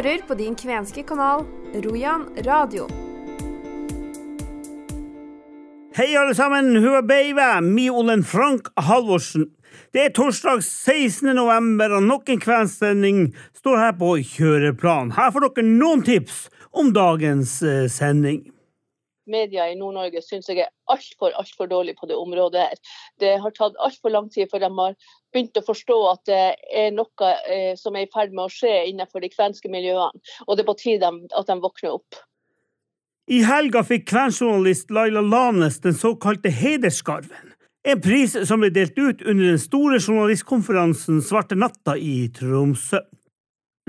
hører 0.00 0.22
på 0.24 0.34
din 0.34 0.54
kvenske 0.56 1.02
kanal 1.04 1.42
Rojan 1.84 2.22
radio. 2.46 2.86
Hei 5.96 6.14
alle 6.16 6.32
sammen, 6.34 6.70
hua 6.80 7.02
beiva, 7.04 7.58
mi 7.60 7.90
Olen 7.90 8.22
Frank 8.24 8.70
Halvorsen. 8.80 9.50
Det 9.92 10.06
er 10.06 10.14
torsdag 10.16 10.62
16. 10.64 11.34
november, 11.36 11.98
og 11.98 12.06
nok 12.06 12.32
en 12.32 12.40
kveldssending 12.40 13.20
står 13.58 13.76
her 13.82 13.92
på 14.00 14.14
kjøreplan. 14.24 15.12
Her 15.18 15.34
får 15.34 15.50
dere 15.50 15.66
noen 15.68 16.06
tips 16.06 16.46
om 16.72 16.94
dagens 16.96 17.58
eh, 17.60 17.84
sending. 17.92 18.46
Media 19.30 19.68
i 19.70 19.76
Nord-Norge 19.78 20.22
syns 20.24 20.48
jeg 20.50 20.64
er 20.64 20.72
altfor 20.90 21.34
alt 21.38 21.52
for 21.56 21.70
dårlig 21.70 21.96
på 22.00 22.08
det 22.10 22.18
området. 22.18 22.60
her. 22.60 22.96
Det 23.20 23.36
har 23.40 23.54
tatt 23.56 23.78
altfor 23.78 24.10
lang 24.10 24.30
tid 24.30 24.50
før 24.50 24.64
de 24.64 24.70
har 24.78 24.96
begynt 25.32 25.60
å 25.60 25.66
forstå 25.66 25.98
at 26.10 26.24
det 26.26 26.42
er 26.74 26.90
noe 26.94 27.30
eh, 27.48 27.76
som 27.78 27.96
er 27.96 28.06
i 28.06 28.10
ferd 28.12 28.34
med 28.34 28.46
å 28.48 28.52
skje 28.52 28.72
innenfor 28.90 29.22
de 29.22 29.30
kvenske 29.32 29.70
miljøene. 29.70 30.20
Og 30.46 30.56
det 30.56 30.64
er 30.64 30.72
på 30.72 30.80
tide 30.82 31.14
at 31.30 31.46
de 31.46 31.60
våkner 31.62 31.96
opp. 32.00 32.20
I 33.30 33.44
helga 33.46 33.84
fikk 33.86 34.08
kvenjournalist 34.10 34.90
Laila 34.90 35.22
Lanes 35.22 35.78
den 35.84 35.94
såkalte 35.94 36.50
Hederskarven. 36.50 37.54
En 37.86 38.00
pris 38.02 38.34
som 38.48 38.60
ble 38.60 38.68
delt 38.74 38.98
ut 38.98 39.22
under 39.22 39.52
den 39.52 39.60
store 39.60 40.00
journalistkonferansen 40.02 41.22
Svarte 41.24 41.56
natta 41.56 41.94
i 41.96 42.26
Tromsø. 42.34 43.00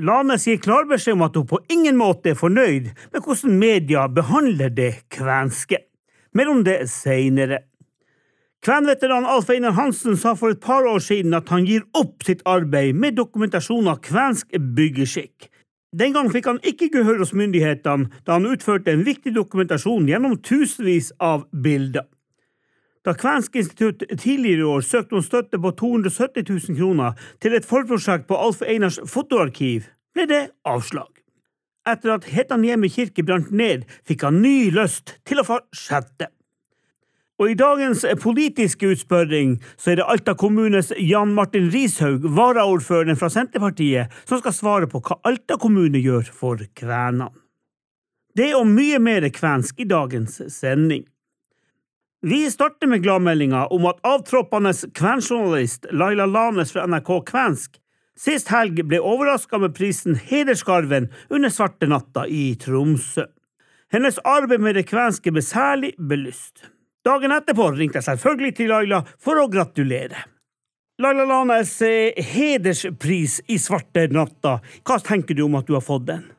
Lanes 0.01 0.47
gir 0.47 0.57
klar 0.57 0.87
beskjed 0.89 1.13
om 1.13 1.27
at 1.27 1.35
hun 1.37 1.45
på 1.45 1.59
ingen 1.69 1.97
måte 1.99 2.31
er 2.31 2.37
fornøyd 2.39 2.87
med 3.13 3.21
hvordan 3.21 3.57
media 3.61 4.07
behandler 4.09 4.71
det 4.73 4.93
kvenske. 5.13 5.77
Mer 6.33 6.49
om 6.49 6.63
det 6.65 6.87
seinere. 6.89 7.59
Kvenveteran 8.65 9.27
Alf 9.29 9.49
Einar 9.53 9.75
Hansen 9.77 10.17
sa 10.17 10.33
for 10.37 10.55
et 10.55 10.61
par 10.61 10.87
år 10.89 11.01
siden 11.05 11.37
at 11.37 11.49
han 11.53 11.67
gir 11.69 11.85
opp 11.97 12.25
sitt 12.25 12.41
arbeid 12.49 12.97
med 12.97 13.17
dokumentasjon 13.19 13.89
av 13.93 14.01
kvensk 14.05 14.57
byggeskikk. 14.77 15.51
Den 15.93 16.15
gang 16.15 16.31
fikk 16.33 16.49
han 16.49 16.61
ikke 16.65 16.89
gehør 16.93 17.21
hos 17.21 17.35
myndighetene 17.37 18.09
da 18.25 18.39
han 18.39 18.49
utførte 18.49 18.93
en 18.93 19.05
viktig 19.05 19.35
dokumentasjon 19.37 20.09
gjennom 20.09 20.37
tusenvis 20.41 21.11
av 21.21 21.45
bilder. 21.51 22.07
Da 23.05 23.13
Kvensk 23.17 23.55
institutt 23.57 24.03
tidligere 24.19 24.61
i 24.61 24.67
år 24.75 24.83
søkte 24.85 25.17
om 25.17 25.23
støtte 25.25 25.57
på 25.61 25.71
270 25.71 26.45
000 26.49 26.77
kroner 26.77 27.15
til 27.41 27.55
et 27.57 27.65
forprosjekt 27.65 28.27
på 28.29 28.37
Alf 28.37 28.61
Einars 28.61 28.99
fotoarkiv, 29.09 29.87
ble 30.13 30.27
det 30.29 30.43
avslag. 30.69 31.09
Etter 31.89 32.13
at 32.13 32.27
Hetanjemi 32.29 32.91
kirke 32.93 33.25
brant 33.25 33.49
ned, 33.49 33.87
fikk 34.05 34.27
han 34.27 34.37
ny 34.43 34.69
lyst 34.75 35.15
til 35.25 35.41
å 35.41 35.47
fortsette. 35.47 36.29
Og 37.41 37.49
i 37.49 37.57
dagens 37.57 38.03
politiske 38.21 38.91
utspørring 38.93 39.55
så 39.73 39.95
er 39.95 39.97
det 39.97 40.05
Alta 40.13 40.35
kommunes 40.37 40.91
Jan 41.01 41.33
Martin 41.33 41.71
Rishaug, 41.73 42.27
varaordføreren 42.37 43.17
fra 43.17 43.31
Senterpartiet, 43.33 44.13
som 44.29 44.43
skal 44.43 44.53
svare 44.53 44.89
på 44.91 45.01
hva 45.01 45.17
Alta 45.25 45.57
kommune 45.57 45.97
gjør 45.97 46.29
for 46.29 46.61
kvenene. 46.77 47.31
Det 48.37 48.53
og 48.55 48.69
mye 48.69 49.01
mer 49.01 49.25
kvensk 49.33 49.81
i 49.81 49.89
dagens 49.89 50.37
sending. 50.53 51.01
Vi 52.23 52.51
starter 52.51 52.87
med 52.87 53.01
gladmeldinga 53.03 53.65
om 53.65 53.85
at 53.89 53.99
avtroppende 54.05 54.73
kvenjournalist 54.93 55.87
Laila 55.91 56.27
Lanes 56.29 56.69
fra 56.71 56.83
NRK 56.85 57.09
Kvensk 57.25 57.79
sist 58.21 58.51
helg 58.53 58.83
ble 58.85 58.99
overraska 59.01 59.57
med 59.57 59.73
prisen 59.73 60.19
Hederskarven 60.29 61.07
under 61.33 61.49
Svarte 61.49 61.89
natta 61.89 62.27
i 62.27 62.53
Tromsø. 62.61 63.25
Hennes 63.91 64.19
arbeid 64.21 64.61
med 64.61 64.77
det 64.77 64.85
kvenske 64.91 65.33
ble 65.33 65.41
særlig 65.41 65.95
belyst. 65.97 66.67
Dagen 67.01 67.33
etterpå 67.33 67.71
ringte 67.73 67.97
jeg 67.97 68.11
selvfølgelig 68.11 68.53
til 68.59 68.69
Laila 68.69 69.01
for 69.17 69.41
å 69.41 69.47
gratulere. 69.49 70.21
Laila 71.01 71.25
Lanes 71.25 71.73
eh, 71.81 72.13
hederspris 72.21 73.39
i 73.49 73.57
Svarte 73.57 74.05
natta, 74.13 74.59
hva 74.85 75.01
tenker 75.01 75.33
du 75.33 75.47
om 75.47 75.57
at 75.57 75.65
du 75.65 75.73
har 75.73 75.81
fått 75.81 76.05
den? 76.11 76.29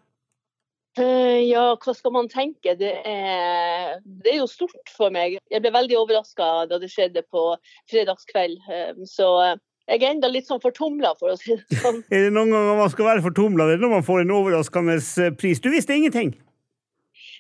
Eh, 1.01 1.41
Ja, 1.49 1.73
hva 1.81 1.95
skal 1.97 2.13
man 2.13 2.29
tenke? 2.29 2.75
Det 2.79 2.93
er, 3.09 3.99
det 4.05 4.35
er 4.35 4.41
jo 4.43 4.49
stort 4.51 4.93
for 4.93 5.13
meg. 5.15 5.39
Jeg 5.51 5.63
ble 5.65 5.73
veldig 5.73 5.97
overraska 6.03 6.49
da 6.71 6.79
det 6.83 6.91
skjedde 6.93 7.25
på 7.33 7.53
fredagskveld. 7.91 8.59
Eh, 8.69 8.93
Så 9.09 9.29
eh, 9.45 9.55
jeg 9.89 10.03
er 10.03 10.11
enda 10.13 10.29
litt 10.31 10.47
sånn 10.47 10.61
fortumla, 10.63 11.15
for 11.19 11.33
å 11.33 11.39
si 11.41 11.57
det 11.57 11.81
sånn. 11.81 12.03
Er 12.13 12.29
det 12.29 12.35
noen 12.37 12.53
ganger 12.55 12.79
man 12.79 12.93
skal 12.93 13.09
være 13.09 13.25
fortumla? 13.25 13.71
Når 13.81 13.95
man 13.97 14.07
får 14.07 14.23
en 14.23 14.35
overraskende 14.37 14.99
pris. 15.41 15.61
Du 15.61 15.71
visste 15.73 15.97
ingenting. 15.97 16.35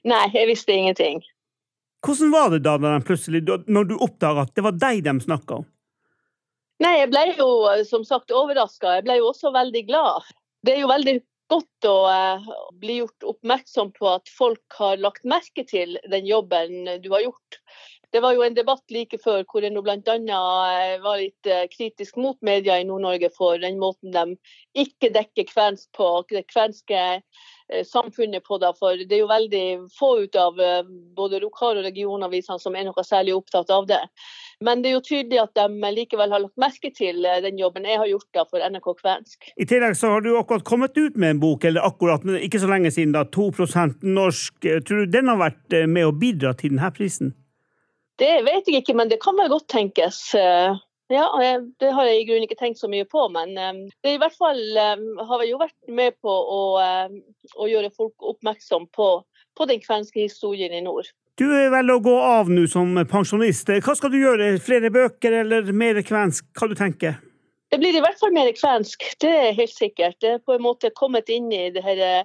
Nei, 0.08 0.24
jeg 0.34 0.48
visste 0.50 0.74
ingenting. 0.74 1.20
Hvordan 2.02 2.32
var 2.34 2.48
det 2.50 2.64
da 2.64 2.74
de 2.82 2.96
plutselig, 3.06 3.44
når 3.70 3.84
du 3.92 3.94
oppdaga 4.02 4.42
at 4.48 4.56
det 4.56 4.64
var 4.66 4.74
deg 4.74 5.04
de 5.06 5.12
snakka 5.22 5.60
om? 5.60 5.68
Nei, 6.82 6.96
jeg 6.98 7.12
ble 7.12 7.20
jo 7.36 7.46
som 7.86 8.02
sagt 8.02 8.34
overraska. 8.34 8.96
Jeg 8.96 9.04
ble 9.06 9.20
jo 9.20 9.28
også 9.30 9.52
veldig 9.54 9.84
glad. 9.86 10.26
Det 10.66 10.74
er 10.74 10.80
jo 10.82 10.90
veldig 10.90 11.14
godt 11.52 11.88
å 11.88 11.96
eh, 12.10 12.52
bli 12.80 12.98
gjort 13.00 13.28
oppmerksom 13.34 13.92
på 13.96 14.08
at 14.14 14.30
folk 14.32 14.78
har 14.80 15.00
lagt 15.02 15.26
merke 15.28 15.64
til 15.68 15.98
den 16.12 16.28
jobben 16.28 16.96
du 17.04 17.10
har 17.12 17.26
gjort. 17.28 17.60
Det 18.12 18.20
var 18.20 18.34
jo 18.36 18.42
en 18.44 18.56
debatt 18.56 18.92
like 18.92 19.16
før 19.24 19.40
hvor 19.48 19.64
en 19.64 19.78
bl.a. 19.80 20.40
var 21.00 21.20
litt 21.20 21.48
eh, 21.48 21.64
kritisk 21.72 22.18
mot 22.20 22.36
media 22.44 22.76
i 22.76 22.84
Nord-Norge 22.84 23.32
for 23.32 23.56
den 23.62 23.80
måten 23.80 24.12
de 24.12 24.36
ikke 24.76 25.08
dekker 25.14 25.48
kvensk 25.48 25.88
på, 25.96 26.08
det 26.28 26.44
kvenske 26.52 27.00
eh, 27.16 27.82
samfunnet 27.88 28.44
på. 28.44 28.58
Det, 28.60 28.74
for 28.76 29.00
det 29.00 29.16
er 29.16 29.22
jo 29.22 29.30
veldig 29.32 29.64
få 29.96 30.12
ut 30.26 30.36
av 30.36 30.60
eh, 30.60 30.84
både 31.16 31.40
lokal- 31.40 31.80
og 31.80 31.88
regionavisene 31.88 32.60
som 32.60 32.76
er 32.76 32.84
noe 32.90 33.06
særlig 33.06 33.38
opptatt 33.38 33.72
av 33.72 33.88
det. 33.88 34.02
Men 34.62 34.84
det 34.84 34.92
er 34.92 34.98
jo 34.98 35.04
tydelig 35.08 35.40
at 35.42 35.56
de 35.56 35.92
likevel 35.96 36.36
har 36.36 36.44
lagt 36.44 36.60
merke 36.60 36.92
til 36.92 37.24
eh, 37.24 37.40
den 37.48 37.60
jobben 37.64 37.88
jeg 37.88 38.00
har 38.02 38.12
gjort 38.12 38.28
da 38.36 38.44
for 38.44 38.60
NRK 38.60 38.92
Kvensk. 39.00 39.52
I 39.56 39.68
tillegg 39.72 39.96
så 39.96 40.12
har 40.12 40.24
du 40.24 40.34
akkurat 40.36 40.68
kommet 40.68 41.00
ut 41.00 41.16
med 41.16 41.38
en 41.38 41.44
bok, 41.48 41.64
eller 41.64 41.88
akkurat, 41.88 42.28
men 42.28 42.44
ikke 42.44 42.60
så 42.60 42.68
lenge 42.68 42.92
siden, 42.92 43.16
da, 43.16 43.24
2% 43.24 44.04
norsk. 44.04 44.68
Tror 44.84 45.06
du 45.06 45.16
den 45.16 45.32
har 45.32 45.40
vært 45.40 45.80
eh, 45.80 45.88
med 45.88 46.12
å 46.12 46.12
bidra 46.12 46.52
til 46.52 46.76
denne 46.76 46.92
prisen? 46.92 47.38
Det 48.20 48.32
vet 48.44 48.68
jeg 48.68 48.82
ikke, 48.82 48.96
men 48.98 49.10
det 49.10 49.20
kan 49.22 49.36
vel 49.38 49.52
godt 49.52 49.70
tenkes. 49.72 50.34
Eh, 50.34 50.80
Ja, 51.12 51.26
eh, 51.42 51.60
Det 51.80 51.90
har 51.92 52.06
jeg 52.06 52.20
i 52.20 52.24
grunnen 52.24 52.46
ikke 52.46 52.56
tenkt 52.56 52.78
så 52.80 52.88
mye 52.88 53.04
på, 53.04 53.26
men 53.28 53.58
eh, 53.58 53.72
det 54.04 54.14
i 54.14 54.20
hvert 54.20 54.36
fall 54.38 54.60
har 55.28 55.40
vi 55.42 55.50
jo 55.50 55.58
vært 55.60 55.76
med 55.88 56.14
på 56.22 56.30
å, 56.32 56.60
å 57.56 57.68
gjøre 57.68 57.90
folk 57.96 58.14
oppmerksom 58.22 58.86
på, 58.96 59.08
på 59.58 59.66
den 59.68 59.82
kvenske 59.82 60.22
historien 60.22 60.72
i 60.72 60.80
nord. 60.80 61.10
Du 61.36 61.44
velger 61.48 61.94
å 61.96 62.00
gå 62.04 62.14
av 62.16 62.48
nå 62.52 62.64
som 62.68 62.94
pensjonist. 63.08 63.68
Hva 63.84 63.96
skal 63.96 64.12
du 64.12 64.20
gjøre? 64.20 64.54
Flere 64.60 64.92
bøker 64.92 65.40
eller 65.42 65.68
mer 65.72 66.00
kvensk? 66.04 66.46
Hva 66.56 66.68
du 66.68 66.74
tenker 66.78 67.18
Det 67.72 67.80
blir 67.80 67.96
i 67.96 68.02
hvert 68.04 68.20
fall 68.20 68.32
mer 68.32 68.52
kvensk, 68.52 69.04
det 69.20 69.32
er 69.32 69.54
helt 69.56 69.72
sikkert. 69.72 70.18
Det 70.20 70.36
er 70.36 70.42
på 70.44 70.56
en 70.56 70.64
måte 70.64 70.92
kommet 70.96 71.28
inn 71.32 71.52
i 71.52 71.70
det 71.72 71.84
her 71.84 72.24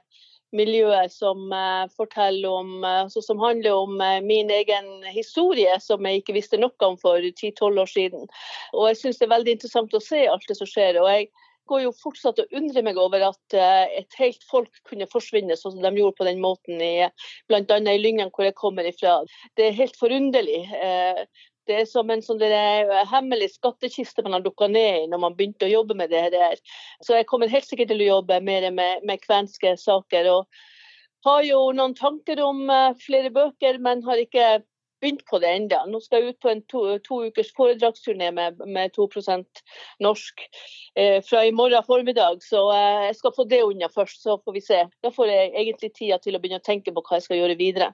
miljøet 0.56 1.12
som 1.12 1.52
eh, 1.54 1.88
forteller 1.98 2.50
om, 2.50 2.78
eh, 2.84 3.02
altså 3.06 3.24
som 3.24 3.42
handler 3.42 3.76
om 3.76 4.00
eh, 4.02 4.20
min 4.24 4.52
egen 4.54 5.04
historie, 5.12 5.74
som 5.84 6.06
jeg 6.06 6.22
ikke 6.22 6.38
visste 6.38 6.60
noe 6.62 6.88
om 6.88 6.96
for 7.02 7.20
10-12 7.20 7.82
år 7.84 7.92
siden. 7.92 8.30
Og 8.74 8.88
jeg 8.92 9.02
syns 9.02 9.20
det 9.20 9.28
er 9.28 9.36
veldig 9.36 9.58
interessant 9.58 9.98
å 9.98 10.04
se 10.04 10.24
alt 10.30 10.48
det 10.48 10.58
som 10.60 10.70
skjer. 10.70 11.02
og 11.02 11.12
jeg 11.12 11.30
går 11.68 11.82
jo 11.84 11.92
fortsatt 12.00 12.38
og 12.40 12.54
undrer 12.56 12.86
meg 12.88 12.96
over 12.96 13.26
at 13.28 13.56
et 13.60 14.14
helt 14.22 14.46
folk 14.48 14.72
kunne 14.88 15.04
forsvinne 15.12 15.58
sånn 15.60 15.74
som 15.74 15.84
de 15.84 16.00
gjorde 16.00 16.16
på 16.16 16.28
den 16.30 16.40
måten, 16.40 16.80
i, 16.80 17.10
bl.a. 17.52 17.80
i 17.92 17.98
Lyngen 18.00 18.32
hvor 18.32 18.48
jeg 18.48 18.56
kommer 18.56 18.88
ifra. 18.88 19.18
Det 19.60 19.66
er 19.66 19.76
helt 19.76 20.00
forunderlig. 20.00 20.62
Det 21.68 21.82
er 21.82 21.90
som 21.90 22.10
en 22.14 22.24
sånn 22.24 22.42
eh, 22.48 22.96
hemmelig 23.12 23.52
skattkiste 23.58 24.24
man 24.26 24.38
har 24.38 24.46
dukka 24.46 24.70
ned 24.72 25.04
i 25.04 25.12
når 25.12 25.24
man 25.26 25.36
begynte 25.38 25.68
å 25.68 25.74
jobbe 25.74 25.98
med 26.00 26.14
det 26.14 26.24
her. 26.24 26.64
Så 27.04 27.18
jeg 27.18 27.28
kommer 27.30 27.52
helt 27.52 27.68
sikkert 27.68 27.92
til 27.92 28.06
å 28.06 28.12
jobbe 28.16 28.40
mer 28.44 28.70
med, 28.72 29.06
med 29.08 29.24
kvenske 29.26 29.76
saker. 29.82 30.32
og 30.32 30.66
har 31.28 31.44
jo 31.44 31.60
noen 31.76 31.96
tanker 31.98 32.40
om 32.44 32.68
eh, 32.72 32.96
flere 33.04 33.32
bøker, 33.34 33.80
men 33.84 34.04
har 34.08 34.22
ikke 34.22 34.48
begynt 35.02 35.24
på 35.30 35.40
det 35.44 35.50
ennå. 35.54 35.84
Nå 35.92 36.00
skal 36.02 36.24
jeg 36.24 36.34
ut 36.34 36.42
på 36.42 36.52
en 36.52 36.64
to, 36.72 36.84
to 37.06 37.20
ukers 37.28 37.52
foredragsturné 37.58 38.32
med, 38.34 38.62
med 38.66 38.96
2% 38.98 39.62
norsk 40.04 40.46
eh, 40.98 41.20
fra 41.26 41.44
i 41.46 41.54
morgen 41.54 41.86
formiddag. 41.86 42.42
Så 42.46 42.64
eh, 42.74 43.08
jeg 43.10 43.20
skal 43.20 43.36
få 43.36 43.48
det 43.50 43.64
unna 43.66 43.92
først, 43.94 44.24
så 44.24 44.40
får 44.44 44.58
vi 44.58 44.66
se. 44.66 44.82
Da 45.06 45.14
får 45.14 45.34
jeg 45.34 45.54
egentlig 45.54 45.94
tida 45.94 46.20
til 46.24 46.38
å 46.38 46.42
begynne 46.42 46.62
å 46.64 46.68
tenke 46.68 46.94
på 46.94 47.04
hva 47.04 47.20
jeg 47.20 47.28
skal 47.28 47.42
gjøre 47.44 47.60
videre. 47.60 47.92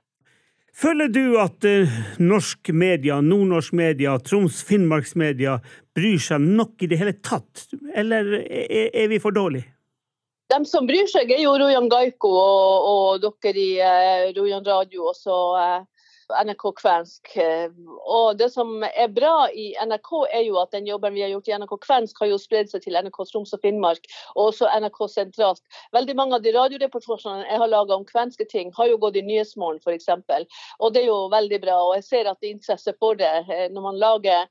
Føler 0.74 1.12
du 1.14 1.38
at 1.38 1.66
eh, 1.70 1.92
norsk 2.18 2.72
media, 2.74 3.20
nordnorsk 3.22 3.76
media, 3.78 4.16
Troms-Finnmarksmedia 4.26 5.60
bryr 5.94 6.22
seg 6.22 6.42
nok 6.42 6.82
i 6.82 6.90
det 6.90 6.98
hele 6.98 7.14
tatt, 7.22 7.68
eller 7.94 8.40
er, 8.42 8.90
er 8.90 9.12
vi 9.12 9.22
for 9.22 9.36
dårlige? 9.36 9.70
De 10.50 10.60
som 10.70 10.88
bryr 10.90 11.06
seg, 11.10 11.30
er 11.32 11.44
jo 11.46 11.54
Rojan 11.62 11.88
Gaiko 11.90 12.30
og, 12.30 12.90
og 12.90 13.28
dere 13.44 13.62
i 13.62 13.70
eh, 13.82 14.32
Rojan 14.36 14.66
Radio 14.66 15.12
Også, 15.14 15.38
eh, 15.62 15.93
NRK 16.42 16.66
Kvensk. 16.80 17.32
Eh, 17.38 17.70
Og 18.04 18.38
det 18.38 18.50
som 18.54 18.84
er 18.84 19.08
bra 19.14 19.48
i 19.50 19.72
NRK, 19.80 20.12
er 20.32 20.44
jo 20.48 20.60
at 20.62 20.72
den 20.76 20.88
jobben 20.88 21.14
vi 21.14 21.24
har 21.24 21.32
gjort 21.34 21.48
i 21.48 21.56
NRK 21.58 21.78
Kvensk, 21.86 22.20
har 22.20 22.32
jo 22.32 22.40
spredd 22.42 22.72
seg 22.72 22.84
til 22.84 22.98
NRK 23.00 23.24
Troms 23.32 23.54
og 23.56 23.64
Finnmark, 23.64 24.06
og 24.36 24.52
også 24.52 24.70
NRK 24.84 25.00
sentralt. 25.14 25.64
Veldig 25.96 26.16
mange 26.20 26.38
av 26.40 26.46
de 26.46 26.54
radioreportasjene 26.56 27.48
jeg 27.48 27.64
har 27.64 27.72
laga 27.72 27.96
om 27.96 28.06
kvenske 28.06 28.48
ting, 28.50 28.72
har 28.78 28.92
jo 28.92 29.00
gått 29.02 29.18
i 29.20 29.26
Nyhetsmorgen 29.26 29.82
f.eks. 29.84 30.10
Og 30.80 30.94
det 30.94 31.04
er 31.04 31.12
jo 31.12 31.20
veldig 31.34 31.60
bra. 31.64 31.80
Og 31.88 31.98
jeg 32.00 32.08
ser 32.10 32.32
at 32.32 32.40
det 32.42 32.52
er 32.52 32.58
interesse 32.58 32.96
for 33.00 33.20
det 33.20 33.34
eh, 33.48 33.68
når 33.74 33.92
man 33.92 34.02
lager 34.02 34.48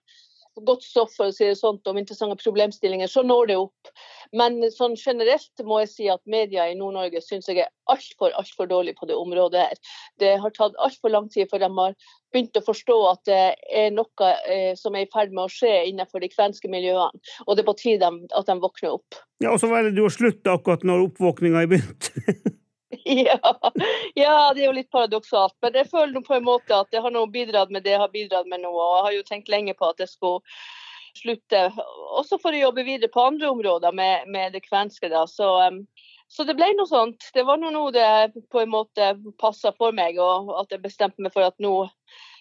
godt 0.60 0.84
stoff 0.84 1.12
for 1.16 1.30
å 1.30 1.34
si 1.34 1.46
det 1.48 1.58
sånt, 1.58 1.86
om 1.88 1.98
interessante 1.98 2.36
problemstillinger, 2.42 3.10
så 3.10 3.24
når 3.26 3.50
det 3.50 3.58
opp. 3.60 3.92
Men 4.36 4.60
sånn 4.72 4.94
generelt 5.00 5.64
må 5.66 5.82
jeg 5.82 5.90
si 5.92 6.08
at 6.12 6.22
media 6.28 6.68
i 6.68 6.76
Nord-Norge 6.78 7.22
syns 7.24 7.48
jeg 7.48 7.62
er 7.64 7.70
altfor 7.92 8.32
alt 8.38 8.52
for 8.56 8.70
dårlig 8.70 8.94
på 8.98 9.08
det 9.08 9.16
området. 9.18 9.66
her. 9.68 9.98
Det 10.20 10.36
har 10.40 10.54
tatt 10.56 10.78
altfor 10.78 11.12
lang 11.12 11.28
tid 11.32 11.50
før 11.50 11.64
de 11.64 11.70
har 11.78 11.96
begynt 12.32 12.56
å 12.56 12.64
forstå 12.64 12.98
at 13.10 13.24
det 13.28 13.42
er 13.72 13.90
noe 13.92 14.32
eh, 14.48 14.72
som 14.78 14.96
er 14.96 15.06
i 15.06 15.12
ferd 15.12 15.34
med 15.34 15.44
å 15.44 15.52
skje 15.52 15.72
innenfor 15.90 16.24
de 16.24 16.32
kvenske 16.32 16.70
miljøene. 16.72 17.20
Og 17.46 17.56
det 17.56 17.64
er 17.64 17.68
på 17.68 17.78
tide 17.80 18.08
at 18.08 18.48
de 18.48 18.58
våkner 18.62 18.96
opp. 18.96 19.20
Ja, 19.42 19.52
Og 19.52 19.60
så 19.60 19.68
var 19.68 19.88
du 19.88 20.04
jo 20.04 20.12
slutt 20.12 20.46
akkurat 20.48 20.84
når 20.86 21.08
oppvåkninga 21.10 21.64
er 21.64 21.72
begynt. 21.74 22.12
Ja, 24.22 24.52
det 24.54 24.62
er 24.62 24.66
jo 24.66 24.76
litt 24.76 24.90
paradoksalt. 24.92 25.56
Men 25.64 25.76
jeg 25.80 25.90
føler 25.90 26.24
på 26.24 26.36
en 26.36 26.46
måte 26.46 26.76
at 26.76 26.92
jeg 26.92 27.02
har 27.04 27.14
nå 27.14 27.24
bidratt 27.32 27.72
med 27.74 27.84
det 27.86 27.96
jeg 27.96 28.02
har 28.02 28.12
bidratt 28.12 28.48
med 28.50 28.62
nå. 28.64 28.70
Og 28.70 28.96
jeg 28.96 29.04
har 29.06 29.18
jo 29.18 29.26
tenkt 29.28 29.52
lenge 29.52 29.74
på 29.78 29.90
at 29.90 30.02
jeg 30.02 30.12
skulle 30.12 30.40
slutte, 31.18 31.66
også 32.16 32.38
for 32.40 32.54
å 32.56 32.62
jobbe 32.62 32.86
videre 32.86 33.12
på 33.12 33.24
andre 33.26 33.50
områder 33.52 33.92
med, 33.92 34.28
med 34.32 34.56
det 34.56 34.64
kvenske. 34.68 35.12
da, 35.12 35.26
så... 35.28 35.54
Um, 35.68 35.84
så 36.32 36.46
det 36.48 36.54
ble 36.56 36.70
noe 36.72 36.88
sånt. 36.88 37.26
Det 37.36 37.42
var 37.44 37.58
noe 37.60 37.90
det 37.92 38.32
på 38.48 38.62
en 38.62 38.70
måte 38.72 39.10
passa 39.36 39.68
for 39.76 39.92
meg, 39.92 40.16
og 40.16 40.48
at 40.62 40.70
jeg 40.72 40.80
bestemte 40.80 41.20
meg 41.20 41.34
for 41.34 41.44
at 41.44 41.58
nå 41.60 41.74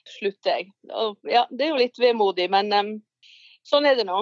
slutter 0.07 0.61
jeg. 0.61 0.69
Og, 0.95 1.17
ja, 1.27 1.43
det 1.51 1.65
er 1.65 1.73
jo 1.73 1.81
litt 1.81 1.99
vemodig, 1.99 2.47
men 2.53 2.71
um, 2.71 2.93
sånn 3.67 3.89
er 3.89 3.99
det 3.99 4.07
nå. 4.07 4.21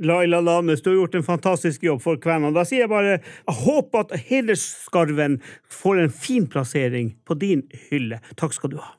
Laila 0.00 0.40
Lanes, 0.40 0.82
du 0.82 0.90
har 0.90 0.96
gjort 0.96 1.14
en 1.14 1.26
fantastisk 1.26 1.82
jobb 1.84 2.00
for 2.02 2.20
kvenene. 2.20 2.54
Da 2.56 2.64
sier 2.64 2.86
jeg 2.86 2.92
bare 2.92 3.18
jeg 3.18 3.56
håper 3.64 4.06
at 4.06 4.14
hedersskarven 4.30 5.36
får 5.68 6.00
en 6.04 6.14
fin 6.14 6.48
plassering 6.48 7.12
på 7.28 7.36
din 7.40 7.66
hylle. 7.90 8.22
Takk 8.40 8.56
skal 8.56 8.72
du 8.72 8.80
ha. 8.80 8.94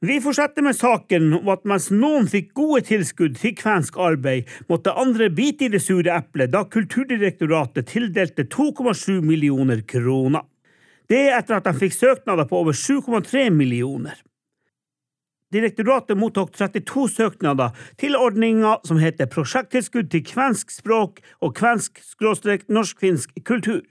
Vi 0.00 0.16
fortsetter 0.24 0.64
med 0.64 0.78
saken 0.78 1.26
om 1.42 1.50
at 1.52 1.66
mens 1.68 1.90
noen 1.92 2.24
fikk 2.32 2.54
gode 2.56 2.86
tilskudd 2.88 3.34
til 3.36 3.52
kvensk 3.58 3.98
arbeid, 4.00 4.48
måtte 4.72 4.94
andre 4.96 5.28
bite 5.28 5.66
i 5.66 5.74
det 5.74 5.82
sure 5.84 6.14
eplet 6.14 6.54
da 6.54 6.62
Kulturdirektoratet 6.64 7.90
tildelte 7.92 8.46
2,7 8.48 9.20
millioner 9.20 9.84
kroner. 9.84 10.46
Det 11.10 11.26
er 11.26 11.36
etter 11.36 11.58
at 11.58 11.68
de 11.68 11.76
fikk 11.76 11.98
søknader 11.98 12.48
på 12.48 12.62
over 12.62 12.72
7,3 12.72 13.50
millioner. 13.52 14.16
Direktoratet 15.50 16.18
mottok 16.18 16.52
32 16.54 17.08
søknader 17.10 17.74
til 17.98 18.14
ordninga 18.14 18.76
som 18.86 19.00
heter 19.02 19.26
Prosjekttilskudd 19.26 20.10
til 20.12 20.22
kvensk 20.22 20.70
språk 20.70 21.18
og 21.42 21.56
kvensk-norsk-finsk 21.58 23.40
kultur. 23.42 23.82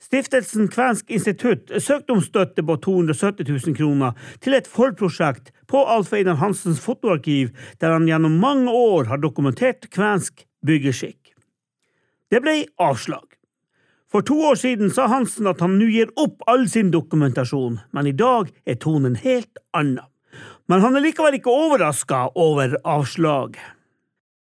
Stiftelsen 0.00 0.70
Kvensk 0.72 1.10
institutt 1.12 1.68
søkte 1.84 2.14
om 2.14 2.22
støtte 2.24 2.64
på 2.64 2.78
270 2.80 3.44
000 3.50 3.76
kroner 3.76 4.16
til 4.40 4.56
et 4.56 4.68
forprosjekt 4.68 5.50
på 5.68 5.82
Alf 5.84 6.14
Einar 6.16 6.38
Hansens 6.40 6.80
fotoarkiv, 6.80 7.50
der 7.80 7.92
han 7.92 8.08
gjennom 8.08 8.38
mange 8.40 8.72
år 8.72 9.10
har 9.12 9.20
dokumentert 9.20 9.90
kvensk 9.92 10.46
byggeskikk. 10.64 11.34
Det 12.32 12.40
ble 12.40 12.62
avslag. 12.80 13.26
For 14.10 14.24
to 14.24 14.38
år 14.48 14.56
siden 14.56 14.88
sa 14.90 15.10
Hansen 15.12 15.46
at 15.46 15.60
han 15.60 15.76
nå 15.76 15.90
gir 15.92 16.08
opp 16.16 16.40
all 16.48 16.64
sin 16.72 16.88
dokumentasjon, 16.90 17.76
men 17.92 18.08
i 18.08 18.16
dag 18.16 18.48
er 18.64 18.80
tonen 18.80 19.20
helt 19.20 19.60
annen. 19.76 20.08
Men 20.70 20.84
han 20.84 20.94
er 20.94 21.02
likevel 21.02 21.34
ikke 21.34 21.50
overraska 21.50 22.28
over 22.38 22.76
avslag. 22.86 23.56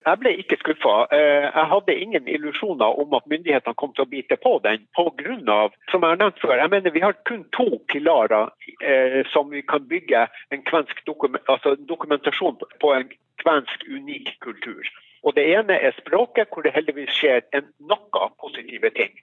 Jeg 0.02 0.18
ble 0.18 0.32
ikke 0.42 0.58
skuffa. 0.58 0.94
Eh, 1.14 1.46
jeg 1.46 1.68
hadde 1.72 1.96
ingen 1.96 2.28
illusjoner 2.28 2.98
om 3.04 3.14
at 3.14 3.28
myndighetene 3.32 3.78
kom 3.80 3.94
til 3.96 4.04
å 4.04 4.10
bite 4.12 4.36
på 4.44 4.58
den 4.66 4.84
pga. 4.98 5.70
som 5.92 6.02
jeg 6.02 6.10
har 6.10 6.18
nevnt 6.18 6.42
før, 6.42 6.58
jeg 6.58 6.70
mener 6.70 6.92
vi 6.92 7.06
har 7.06 7.16
kun 7.30 7.46
to 7.56 7.80
pilarer 7.88 8.50
eh, 8.82 9.24
som 9.32 9.50
vi 9.50 9.62
kan 9.62 9.88
bygge 9.88 10.28
en 10.52 10.64
kvensk 10.64 11.06
dokument, 11.06 11.44
altså 11.48 11.76
dokumentasjon 11.76 12.60
på 12.82 12.94
en 12.94 13.08
kvensk 13.44 13.86
unik 13.88 14.36
kultur. 14.42 14.84
Og 15.24 15.36
Det 15.36 15.46
ene 15.56 15.80
er 15.80 15.96
språket, 16.02 16.50
hvor 16.52 16.64
det 16.64 16.74
heldigvis 16.74 17.14
skjer 17.14 17.42
en 17.54 17.72
noe 17.80 18.30
positive 18.42 18.90
ting. 18.90 19.14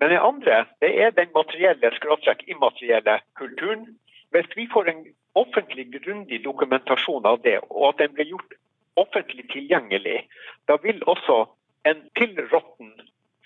Men 0.00 0.10
det 0.10 0.20
andre 0.20 0.64
det 0.80 0.92
er 1.00 1.10
den 1.10 1.30
materielle, 1.34 1.94
skråstrek 1.94 2.42
immaterielle 2.48 3.20
kulturen. 3.38 3.86
Hvis 4.32 4.50
vi 4.56 4.68
får 4.72 4.88
en 4.88 5.04
offentlig 5.38 5.88
grundig 5.94 6.42
dokumentasjon 6.44 7.26
av 7.26 7.40
det, 7.46 7.58
og 7.70 7.92
at 7.92 8.04
den 8.04 8.14
blir 8.16 8.34
gjort 8.34 8.54
offentlig 9.00 9.48
tilgjengelig, 9.52 10.26
da 10.68 10.76
vil 10.82 11.00
også 11.08 11.44
en 11.88 12.04
tilråtten 12.18 12.92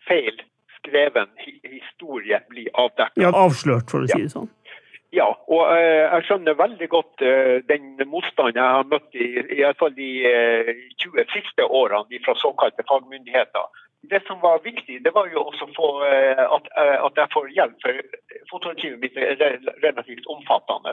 feil 0.09 0.43
skreven 0.79 1.31
historie 1.63 2.41
bli 2.51 2.67
avdekket. 2.75 3.23
Ja, 3.23 3.33
avslørt, 3.33 3.91
for 3.91 4.05
å 4.05 4.11
si 4.11 4.27
det 4.27 4.35
sånn. 4.35 4.51
Ja, 5.15 5.29
og 5.49 5.63
uh, 5.71 5.79
jeg 5.79 6.27
skjønner 6.27 6.59
veldig 6.59 6.89
godt 6.93 7.23
uh, 7.25 7.57
den 7.71 7.95
motstanden 8.11 8.59
jeg 8.59 8.77
har 8.77 8.89
møtt 8.91 9.15
i, 9.17 9.29
i 9.55 9.63
hvert 9.63 9.79
fall 9.81 9.95
de 9.97 10.11
uh, 10.27 10.73
20 11.05 11.31
siste 11.33 11.67
årene 11.79 12.21
fra 12.27 12.35
såkalte 12.43 12.85
fagmyndigheter. 12.91 13.71
Det 14.11 14.21
som 14.27 14.43
var 14.43 14.61
viktig, 14.67 14.99
det 15.03 15.13
var 15.15 15.31
jo 15.33 15.47
også 15.49 15.67
få, 15.75 15.87
at, 16.07 16.67
at, 16.79 17.17
jeg 17.17 17.31
får 17.33 17.47
hjelp. 17.57 17.81
for 17.83 17.97
Fotoarkivet 18.53 19.01
mitt 19.03 19.17
er 19.19 19.57
relativt 19.83 20.29
omfattende. 20.31 20.93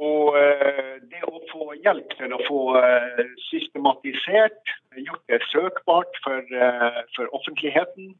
Og 0.00 0.36
eh, 0.38 0.94
det 1.10 1.22
å 1.28 1.40
få 1.52 1.72
hjelp 1.84 2.14
til 2.18 2.32
å 2.34 2.40
få 2.46 2.62
eh, 2.80 3.24
systematisert, 3.50 4.72
gjort 4.96 5.24
det 5.28 5.42
søkbart 5.50 6.18
for, 6.24 6.40
eh, 6.40 7.02
for 7.16 7.34
offentligheten, 7.36 8.14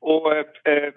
og 0.00 0.30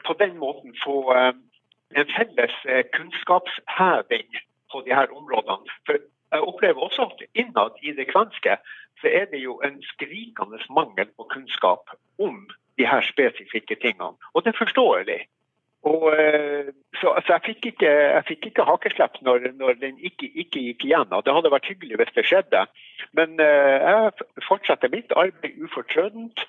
på 0.07 0.13
den 0.15 0.37
måten 0.39 0.71
få 0.79 1.11
en 1.11 2.11
felles 2.15 2.53
kunnskapsheving 2.95 4.29
på 4.71 4.79
de 4.85 4.93
her 4.95 5.11
områdene. 5.11 5.75
For 5.83 5.99
jeg 6.31 6.47
opplever 6.47 6.79
også 6.87 7.09
at 7.11 7.25
innad 7.35 7.75
i 7.83 7.91
det 7.97 8.07
kvenske 8.13 8.55
så 9.01 9.11
er 9.11 9.27
det 9.33 9.41
jo 9.43 9.57
en 9.67 9.81
skrikende 9.89 10.61
mangel 10.71 11.11
på 11.17 11.27
kunnskap 11.35 11.91
om 12.15 12.47
de 12.79 12.87
her 12.87 13.03
spesifikke 13.03 13.75
tingene. 13.75 14.15
Og 14.33 14.45
det 14.45 14.53
er 14.53 14.61
forståelig. 14.63 15.19
Og, 15.83 16.03
eh, 16.19 16.71
så 17.01 17.11
altså, 17.17 17.33
jeg, 17.33 17.41
fikk 17.45 17.65
ikke, 17.73 17.91
jeg 17.91 18.23
fikk 18.27 18.45
ikke 18.49 18.65
hakeslepp 18.67 19.17
når, 19.21 19.49
når 19.59 19.75
den 19.81 19.97
ikke, 19.99 20.29
ikke, 20.31 20.61
gikk 20.69 20.85
igjen. 20.87 21.11
og 21.11 21.25
Det 21.25 21.33
hadde 21.35 21.51
vært 21.51 21.67
hyggelig 21.67 21.99
hvis 21.99 22.13
det 22.15 22.25
skjedde. 22.29 22.61
Men 23.19 23.35
uh, 23.41 23.75
jeg 23.83 24.27
fortsetter 24.47 24.91
mitt 24.93 25.11
arbeid 25.19 25.59
ufortrødent. 25.59 26.45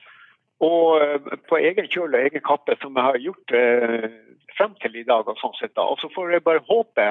Og 0.63 1.03
uh, 1.03 1.33
på 1.51 1.59
egen 1.59 1.91
kjøl 1.91 2.15
og 2.15 2.21
egen 2.29 2.45
kappe, 2.47 2.77
som 2.83 2.95
jeg 2.95 3.09
har 3.09 3.19
gjort 3.25 3.57
uh, 3.59 4.07
frem 4.55 4.77
til 4.85 5.01
i 5.03 5.07
dag. 5.09 5.27
Og 5.27 5.41
sånn 5.43 5.57
sett 5.59 5.75
da. 5.75 5.83
Og 5.83 5.99
så 5.99 6.13
får 6.15 6.37
jeg 6.37 6.47
bare 6.47 6.63
håpe 6.71 7.11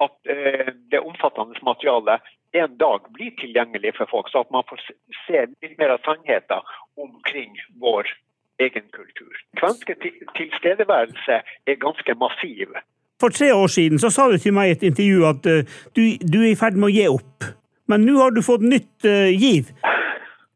at 0.00 0.14
det 0.24 0.96
omfattende 1.04 1.60
materialet 1.60 2.24
en 2.56 2.76
dag 2.80 3.04
blir 3.12 3.34
tilgjengelig 3.36 3.92
for 3.98 4.08
folk, 4.08 4.30
så 4.32 4.40
at 4.40 4.54
man 4.54 4.64
får 4.64 4.80
se 5.26 5.42
litt 5.60 5.74
mer 5.76 5.92
av 5.92 6.00
sannheten 6.06 6.70
omkring 6.96 7.52
vår 7.82 8.08
egen 8.66 8.86
kultur. 8.96 9.34
Kvenske 9.60 9.96
tilstedeværelse 10.38 11.40
er 11.66 11.82
ganske 11.86 12.16
massiv. 12.20 12.74
For 13.20 13.28
tre 13.28 13.54
år 13.54 13.66
siden 13.66 13.98
så 13.98 14.10
sa 14.10 14.28
du 14.30 14.38
til 14.38 14.54
meg 14.56 14.70
i 14.70 14.76
et 14.76 14.84
intervju 14.90 15.24
at 15.28 15.46
uh, 15.46 15.78
du, 15.96 16.02
du, 16.20 16.38
er 16.40 16.52
i 16.52 16.58
ferd 16.58 16.78
med 16.80 16.88
å 16.88 16.94
gi 16.94 17.06
opp. 17.12 17.48
Men 17.90 18.06
nå 18.06 18.16
har 18.20 18.32
du 18.32 18.40
fått 18.44 18.64
nytt 18.64 19.08
uh, 19.08 19.28
giv. 19.28 19.72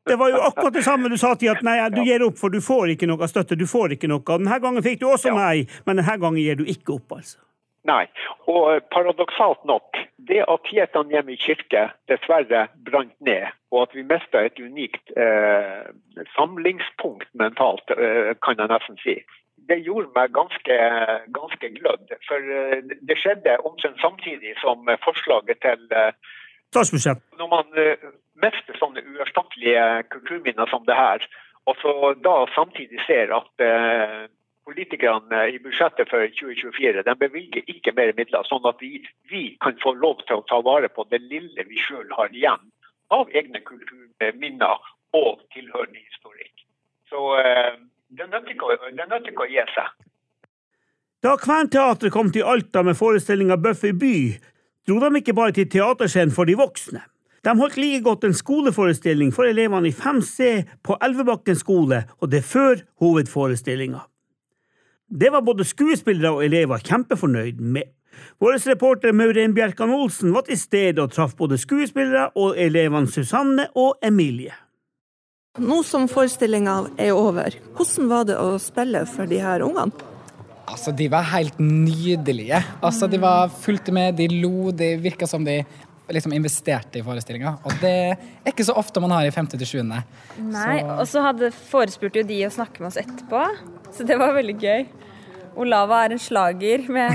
Det 0.05 0.17
var 0.21 0.33
jo 0.33 0.41
akkurat 0.45 0.77
det 0.77 0.85
samme 0.85 1.09
du 1.09 1.17
sa 1.21 1.33
til 1.41 1.53
at 1.53 1.63
nei, 1.65 1.79
du 1.93 2.03
gir 2.05 2.25
opp, 2.27 2.37
for 2.41 2.53
du 2.53 2.61
får 2.65 2.93
ikke 2.95 3.09
noe 3.09 3.29
støtte. 3.29 3.57
du 3.57 3.67
får 3.69 3.97
ikke 3.97 4.09
noe. 4.09 4.25
Denne 4.25 4.61
gangen 4.61 4.85
fikk 4.85 5.01
du 5.01 5.09
også 5.09 5.33
nei, 5.33 5.65
men 5.87 6.01
denne 6.01 6.17
gangen 6.21 6.41
gir 6.41 6.61
du 6.61 6.65
ikke 6.69 6.99
opp, 6.99 7.19
altså. 7.19 7.41
Nei, 7.85 8.05
og 8.49 8.63
eh, 8.73 8.83
paradoksalt 8.95 9.65
nok, 9.69 9.99
det 10.29 10.41
at 10.49 10.71
i 10.73 11.37
kirke 11.37 11.83
dessverre 12.09 12.69
brant 12.87 13.15
ned, 13.21 13.53
og 13.73 13.83
at 13.83 13.95
vi 13.95 14.03
mista 14.03 14.41
et 14.41 14.59
unikt 14.59 15.13
eh, 15.17 15.85
samlingspunkt 16.37 17.29
mentalt, 17.35 17.85
eh, 17.91 18.33
kan 18.41 18.57
jeg 18.59 18.73
nesten 18.73 18.97
si, 19.05 19.19
det 19.69 19.83
gjorde 19.85 20.09
meg 20.17 20.33
ganske, 20.33 20.77
ganske 21.37 21.71
glødd. 21.77 22.15
For 22.29 22.41
eh, 22.57 22.81
det 23.09 23.19
skjedde 23.21 23.61
omtrent 23.69 24.01
samtidig 24.01 24.57
som 24.65 24.89
forslaget 25.05 25.61
til 25.61 25.85
eh, 25.93 26.13
Statsbudsjett. 26.73 27.21
Når 27.39 27.49
man 27.53 27.67
eh, 27.79 28.01
mister 28.41 28.81
sånne 28.81 29.05
uerstattelige 29.13 29.85
kulturminner 30.15 30.67
som 30.73 30.89
det 30.89 30.97
her, 30.97 31.21
og 31.69 31.77
så 31.81 32.15
da 32.25 32.35
samtidig 32.57 33.01
ser 33.07 33.31
at 33.33 33.65
politikerne 34.65 35.41
i 35.55 35.59
budsjettet 35.63 36.09
for 36.11 36.25
2024 36.41 37.05
de 37.07 37.15
bevilger 37.21 37.69
ikke 37.75 37.93
mer 37.97 38.13
midler, 38.17 38.47
sånn 38.49 38.65
at 38.69 38.81
vi, 38.81 39.03
vi, 39.31 39.45
kan 39.65 39.77
få 39.83 39.95
lov 40.01 40.23
til 40.25 40.41
å 40.41 40.47
ta 40.49 40.61
vare 40.65 40.89
på 40.89 41.07
det 41.11 41.21
lille 41.25 41.67
vi 41.69 41.81
sjøl 41.87 42.09
har 42.17 42.33
igjen 42.33 42.63
av 43.15 43.33
egne 43.37 43.61
kulturminner 43.69 44.89
og 45.15 45.43
tilhørende 45.55 46.01
historikk. 46.01 46.65
Så 47.11 47.21
uh, 47.37 47.77
det 48.09 48.29
nytter 48.31 48.55
ikke, 48.55 49.45
å 49.45 49.51
gi 49.51 49.67
seg. 49.75 49.93
Da 51.25 51.37
Kventeatret 51.41 52.13
kom 52.13 52.33
til 52.33 52.49
Alta 52.49 52.83
med 52.85 52.99
forestillinga 52.99 53.57
Buffy 53.61 53.93
by, 53.97 54.17
dro 54.89 54.99
de 55.01 55.21
ikke 55.21 55.37
bare 55.37 55.55
til 55.57 55.69
teaterscenen 55.73 56.35
for 56.35 56.49
de 56.49 56.57
voksne. 56.61 57.05
De 57.45 57.53
holdt 57.59 57.77
like 57.77 58.01
godt 58.07 58.25
en 58.25 58.37
skoleforestilling 58.37 59.31
for 59.37 59.45
elevene 59.45 59.91
i 59.91 59.93
5C 59.93 60.65
på 60.85 60.97
Elvebakken 61.05 61.59
skole, 61.61 62.03
og 62.25 62.33
det 62.33 62.41
før 62.49 62.81
hovedforestillinga. 63.05 64.01
Det 65.15 65.31
var 65.31 65.45
både 65.47 65.63
skuespillere 65.63 66.33
og 66.35 66.43
elever 66.43 66.81
kjempefornøyd 66.83 67.61
med. 67.63 67.87
Vår 68.43 68.57
reporter 68.67 69.13
Maureen 69.15 69.53
Bjerkan 69.55 69.93
Olsen 69.95 70.33
var 70.35 70.43
til 70.49 70.59
stede 70.59 71.03
og 71.05 71.13
traff 71.15 71.37
både 71.39 71.59
skuespillere 71.59 72.33
og 72.35 72.59
elevene 72.59 73.07
Susanne 73.11 73.69
og 73.79 73.95
Emilie. 74.03 74.55
Nå 75.63 75.85
som 75.87 76.09
forestillinga 76.11 76.81
er 76.99 77.15
over, 77.15 77.55
hvordan 77.79 78.11
var 78.11 78.27
det 78.27 78.41
å 78.43 78.57
spille 78.59 79.05
for 79.07 79.31
de 79.31 79.39
her 79.39 79.63
ungene? 79.63 79.95
Altså, 80.67 80.91
De 80.91 81.07
var 81.13 81.31
helt 81.31 81.61
nydelige. 81.63 82.65
Altså, 82.83 83.07
De 83.07 83.21
var 83.23 83.53
fulgte 83.55 83.95
med, 83.95 84.17
de 84.19 84.27
lo, 84.41 84.73
det 84.73 84.97
virka 85.05 85.29
som 85.31 85.45
de 85.47 85.61
liksom 86.13 86.35
investerte 86.37 87.01
i 87.01 87.05
forestillinga. 87.05 87.55
Og 87.65 87.79
det 87.81 87.95
er 88.13 88.51
ikke 88.53 88.67
så 88.67 88.77
ofte 88.77 89.01
man 89.01 89.15
har 89.15 89.27
i 89.27 89.33
femte 89.35 89.59
til 89.61 89.71
sjuende. 89.71 90.03
Nei, 90.37 90.83
og 90.83 91.07
så 91.09 91.23
hadde 91.25 91.53
forespurte 91.55 92.21
jo 92.21 92.29
de 92.29 92.43
å 92.47 92.53
snakke 92.53 92.83
med 92.83 92.91
oss 92.91 93.01
etterpå, 93.01 93.45
så 93.95 94.07
det 94.07 94.19
var 94.21 94.37
veldig 94.37 94.57
gøy. 94.61 94.87
Olava 95.61 96.01
er 96.03 96.17
en 96.17 96.19
slager 96.19 96.83
med 96.91 97.15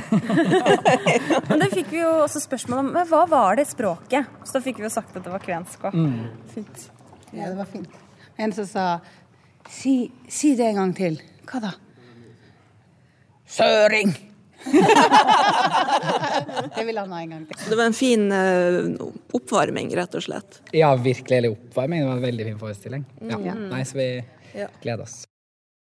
Men 1.50 1.60
det 1.60 1.67
fikk 1.74 1.89
vi 1.91 2.00
jo 2.00 2.12
også 2.24 2.39
spørsmål 2.39 2.79
om. 2.86 2.91
Men 2.96 3.10
hva 3.10 3.25
var 3.27 3.60
det 3.60 3.65
språket? 3.67 4.29
Så 4.48 4.55
da 4.55 4.62
fikk 4.63 4.79
vi 4.79 4.88
jo 4.88 4.93
sagt 4.93 5.17
at 5.17 5.25
det 5.25 5.34
var 5.34 5.43
kvensk 5.43 5.84
òg. 5.89 5.98
Mm. 5.98 6.46
Fint. 6.53 6.86
Ja, 7.34 7.50
det 7.50 7.58
var 7.60 7.67
fint. 7.67 8.00
En 8.39 8.55
som 8.55 8.69
sa 8.69 8.86
si, 9.67 10.08
si 10.31 10.53
det 10.55 10.72
en 10.72 10.79
gang 10.79 10.96
til. 10.96 11.19
Hva 11.51 11.62
da? 11.67 11.75
Søring! 13.50 14.15
det 16.75 16.83
vil 16.85 16.97
han 16.97 17.11
ha 17.11 17.21
en 17.21 17.29
gang 17.33 17.45
til. 17.47 17.55
Det 17.69 17.77
var 17.79 17.85
en 17.85 17.93
fin 17.95 18.25
uh, 18.31 19.07
oppvarming, 19.37 19.91
rett 19.97 20.15
og 20.19 20.23
slett. 20.25 20.59
Ja, 20.75 20.91
virkelig. 20.99 21.37
Eller 21.37 21.55
oppvarming. 21.55 21.99
Det 22.03 22.07
var 22.09 22.17
en 22.19 22.25
veldig 22.27 22.45
fin 22.51 22.59
forestilling. 22.59 23.05
Ja. 23.21 23.37
Mm. 23.39 23.67
Nei, 23.73 23.83
så 23.85 23.97
vi 23.99 24.09
Ja. 24.57 24.67
gleder 24.81 25.03
oss. 25.05 25.23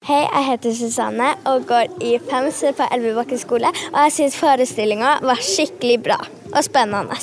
Hei, 0.04 0.24
jeg 0.28 0.44
heter 0.50 0.74
Susanne 0.76 1.30
og 1.48 1.64
går 1.68 1.94
i 2.04 2.18
femte 2.28 2.74
på 2.76 2.88
Elvebakken 2.92 3.40
skole. 3.40 3.70
Og 3.94 4.00
jeg 4.06 4.12
syns 4.18 4.36
forestillinga 4.36 5.20
var 5.24 5.40
skikkelig 5.40 6.02
bra 6.04 6.18
og 6.52 6.64
spennende. 6.66 7.16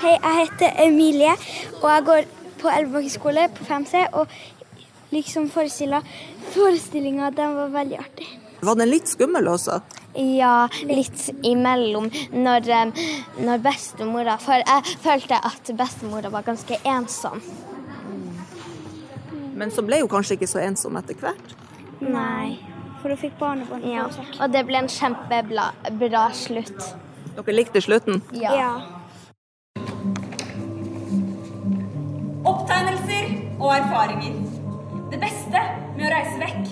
Hei, 0.00 0.14
jeg 0.16 0.36
heter 0.38 0.68
Emilie, 0.86 1.34
og 1.82 1.88
jeg 1.90 2.04
går 2.06 2.22
på 2.62 2.68
Elvebakken 2.72 3.12
skole 3.12 3.48
på 3.56 3.64
femte. 3.68 4.06
Og 4.16 4.26
liksom 5.12 5.50
Forestillinga, 5.50 7.30
den 7.36 7.56
var 7.56 7.68
veldig 7.74 7.98
artig. 7.98 8.28
Var 8.60 8.76
den 8.76 8.90
litt 8.92 9.08
skummel 9.08 9.48
også? 9.48 9.78
Ja, 10.14 10.68
litt 10.88 11.28
imellom 11.46 12.08
når, 12.34 12.66
når 13.38 13.60
bestemora 13.62 14.34
For 14.42 14.58
jeg 14.58 14.96
følte 15.04 15.38
at 15.38 15.70
bestemora 15.78 16.32
var 16.32 16.42
ganske 16.46 16.80
ensom. 16.84 17.38
Men 19.54 19.70
så 19.70 19.84
ble 19.84 20.00
hun 20.00 20.10
kanskje 20.10 20.38
ikke 20.38 20.48
så 20.50 20.62
ensom 20.64 20.96
etter 20.98 21.18
hvert? 21.20 21.54
Nei. 22.00 22.58
For 23.00 23.12
hun 23.12 23.20
fikk 23.20 23.36
barnebarn. 23.40 23.84
Ja, 23.88 24.06
og 24.40 24.52
det 24.52 24.64
ble 24.68 24.82
en 24.82 24.90
kjempebra 24.92 25.70
bra 26.00 26.26
slutt. 26.36 26.90
Dere 27.36 27.54
likte 27.56 27.80
slutten? 27.84 28.20
Ja. 28.36 28.72
Opptegnelser 32.44 33.32
og 33.60 33.72
erfaringer. 33.76 34.36
Det 35.10 35.20
beste 35.22 35.64
med 35.96 36.06
å 36.08 36.12
reise 36.12 36.36
vekk, 36.40 36.70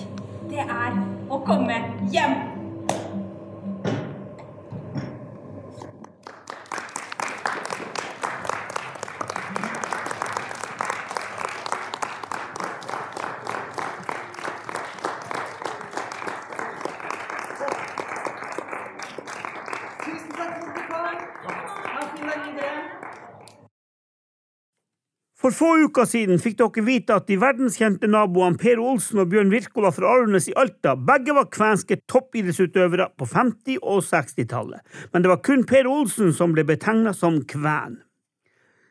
det 0.51 0.65
er 0.65 1.01
å 1.29 1.41
komme 1.45 1.81
hjem. 2.13 2.58
For 25.39 25.55
få 25.55 25.69
uker 25.85 26.03
siden 26.03 26.41
fikk 26.43 26.57
dere 26.59 26.81
vite 26.83 27.15
at 27.15 27.29
de 27.29 27.37
verdenskjente 27.39 28.09
naboene 28.11 28.59
Per 28.59 28.81
Olsen 28.83 29.21
og 29.23 29.29
Bjørn 29.31 29.53
Wirkola 29.53 29.87
fra 29.95 30.09
Arnes 30.17 30.49
i 30.51 30.55
Alta 30.59 30.97
begge 30.99 31.31
var 31.37 31.47
kvenske 31.47 31.95
toppidrettsutøvere 32.11 33.05
på 33.15 33.27
50- 33.29 33.79
og 33.79 34.03
60-tallet, 34.03 34.83
men 35.13 35.23
det 35.23 35.31
var 35.31 35.39
kun 35.47 35.63
Per 35.69 35.87
Olsen 35.87 36.33
som 36.35 36.51
ble 36.51 36.65
betegna 36.67 37.13
som 37.15 37.39
kven. 37.47 38.01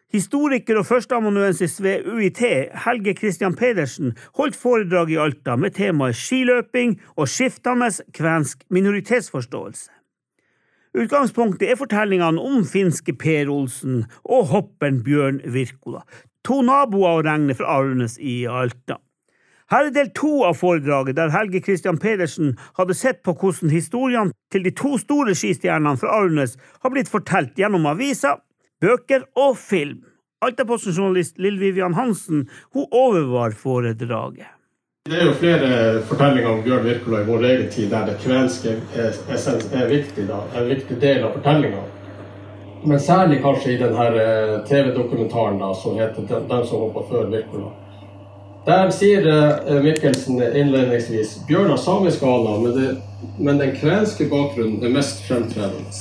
Historiker 0.09 0.78
og 0.81 0.87
førsteamanuensis 0.88 1.83
ved 1.85 2.09
UiT, 2.09 2.40
Helge 2.87 3.12
Christian 3.19 3.52
Pedersen, 3.52 4.14
holdt 4.40 4.57
foredrag 4.57 5.12
i 5.12 5.21
Alta 5.21 5.59
med 5.61 5.76
temaet 5.76 6.17
skiløping 6.17 6.97
og 7.19 7.28
skiftende 7.28 7.90
kvensk 8.17 8.64
minoritetsforståelse. 8.73 9.90
Utgangspunktet 10.97 11.69
er 11.69 11.76
fortellingene 11.76 12.40
om 12.40 12.64
finske 12.64 13.12
Per 13.21 13.52
Olsen 13.52 14.07
og 14.25 14.49
hopperen 14.55 15.02
Bjørn 15.05 15.43
Wirkola, 15.45 16.00
to 16.49 16.62
naboer 16.64 17.19
å 17.19 17.26
regne 17.26 17.57
fra 17.57 17.78
Arnes 17.78 18.17
i 18.19 18.40
Alta. 18.49 18.99
Her 19.69 19.90
er 19.90 19.93
del 19.93 20.09
to 20.17 20.47
av 20.49 20.57
foredraget, 20.57 21.19
der 21.19 21.33
Helge 21.35 21.61
Christian 21.61 21.99
Pedersen 22.00 22.55
hadde 22.78 22.97
sett 22.97 23.21
på 23.26 23.35
hvordan 23.37 23.69
historiene 23.69 24.33
til 24.52 24.64
de 24.64 24.73
to 24.73 24.95
store 25.00 25.35
skistjernene 25.37 26.00
fra 26.00 26.14
Arnes 26.23 26.57
har 26.81 26.95
blitt 26.95 27.11
fortalt 27.12 27.59
gjennom 27.61 27.85
aviser, 27.90 28.40
bøker 28.81 29.26
og 29.37 29.59
film. 29.61 30.07
Altaposten-journalist 30.40 31.37
Lill 31.43 31.59
Vivian 31.61 31.99
Hansen 31.99 32.47
hun 32.73 32.87
overvar 32.95 33.52
foredraget. 33.59 34.55
Det 35.09 35.21
er 35.21 35.28
jo 35.28 35.37
flere 35.40 35.69
fortellinger 36.09 36.50
om 36.50 36.64
Bjørn 36.64 36.85
Wirkola 36.85 37.21
i 37.23 37.28
vår 37.28 37.47
egen 37.50 37.71
tid 37.73 37.93
der 37.93 38.09
det 38.09 38.19
kvenske 38.23 38.75
er, 38.97 39.14
er, 39.28 39.62
er 39.83 39.87
viktig, 39.88 40.26
da, 40.28 40.43
en 40.57 40.69
viktig 40.69 40.99
del 41.00 41.25
av 41.25 41.37
fortellinga. 41.37 41.85
Men 42.85 43.00
særlig 43.00 43.40
kanskje 43.42 43.73
i 43.73 43.78
denne 43.80 44.62
TV-dokumentaren 44.68 45.61
som 45.82 45.99
heter 45.99 46.23
'Den 46.49 46.66
som 46.66 46.80
hoppa 46.80 47.00
før 47.11 47.25
Wirkola'. 47.30 47.73
Der 48.66 48.90
sier 48.90 49.26
eh, 49.26 49.82
Mikkelsen 49.82 50.42
innledningsvis 50.42 51.38
Bjørn 51.49 51.70
har 51.70 51.76
samiske 51.76 52.26
aner, 52.26 52.61
men, 52.61 53.02
men 53.38 53.58
den 53.58 53.76
kvenske 53.76 54.25
bakgrunnen 54.30 54.85
er 54.85 54.88
mest 54.88 55.23
fremtredende. 55.28 55.92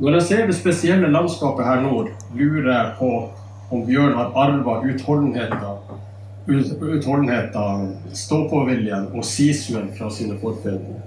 Når 0.00 0.12
jeg 0.12 0.22
ser 0.22 0.46
det 0.46 0.54
spesielle 0.54 1.10
landskapet 1.12 1.64
her 1.64 1.80
nord, 1.80 2.08
lurer 2.34 2.72
jeg 2.72 2.92
på 2.98 3.28
om 3.70 3.86
Bjørn 3.86 4.14
har 4.14 4.32
arva 4.34 4.80
utholdenheten 4.84 6.00
utholdenheten, 6.46 7.94
stå-på-viljen 8.12 9.08
og 9.14 9.24
sisuen 9.24 9.90
fra 9.98 10.10
sine 10.12 10.36
forfedre. 10.40 10.98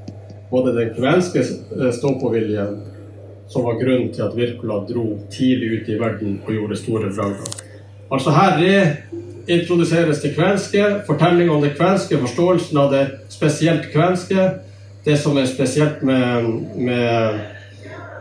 Både 0.49 0.73
den 0.75 0.93
kvenske 0.95 1.43
stå-på-viljen, 1.93 2.79
som 3.49 3.63
var 3.63 3.79
grunnen 3.79 4.13
til 4.13 4.25
at 4.25 4.35
Wirkola 4.35 4.81
dro 4.89 5.05
tidlig 5.31 5.81
ut 5.81 5.89
i 5.89 5.99
verden 5.99 6.39
og 6.45 6.53
gjorde 6.53 6.77
store 6.77 7.11
bragder. 7.15 7.51
Altså 8.11 8.31
her 8.31 8.57
reintroduseres 8.59 10.21
det 10.21 10.35
kvenske, 10.35 10.83
fortellinga 11.07 11.51
om 11.51 11.61
det 11.63 11.75
kvenske, 11.77 12.19
forståelsen 12.19 12.77
av 12.77 12.91
det 12.91 13.03
spesielt 13.29 13.91
kvenske, 13.93 14.49
det 15.05 15.19
som 15.19 15.37
er 15.37 15.45
spesielt 15.47 16.03
med, 16.03 16.49
med 16.75 17.39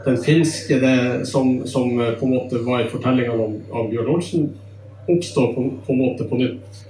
den 0.05 0.19
finske, 0.25 0.81
det 0.81 1.27
som, 1.27 1.67
som 1.67 1.91
på 2.19 2.27
en 2.27 2.35
måte 2.35 2.63
var 2.67 2.85
i 2.85 2.91
fortellingene 2.91 3.43
om, 3.43 3.57
om 3.71 3.91
Bjørn 3.91 4.13
Olsen, 4.15 4.51
oppstår 5.09 5.55
på, 5.55 5.65
på 5.87 5.93
en 5.93 5.99
måte 5.99 6.27
på 6.29 6.39
nytt 6.39 6.85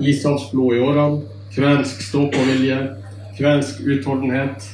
ishavsblod 0.00 0.74
i 0.74 0.80
årene, 0.82 1.22
kvensk 1.54 2.02
stå-på-vilje, 2.02 2.78
kvensk 3.38 3.80
utholdenhet. 3.86 4.66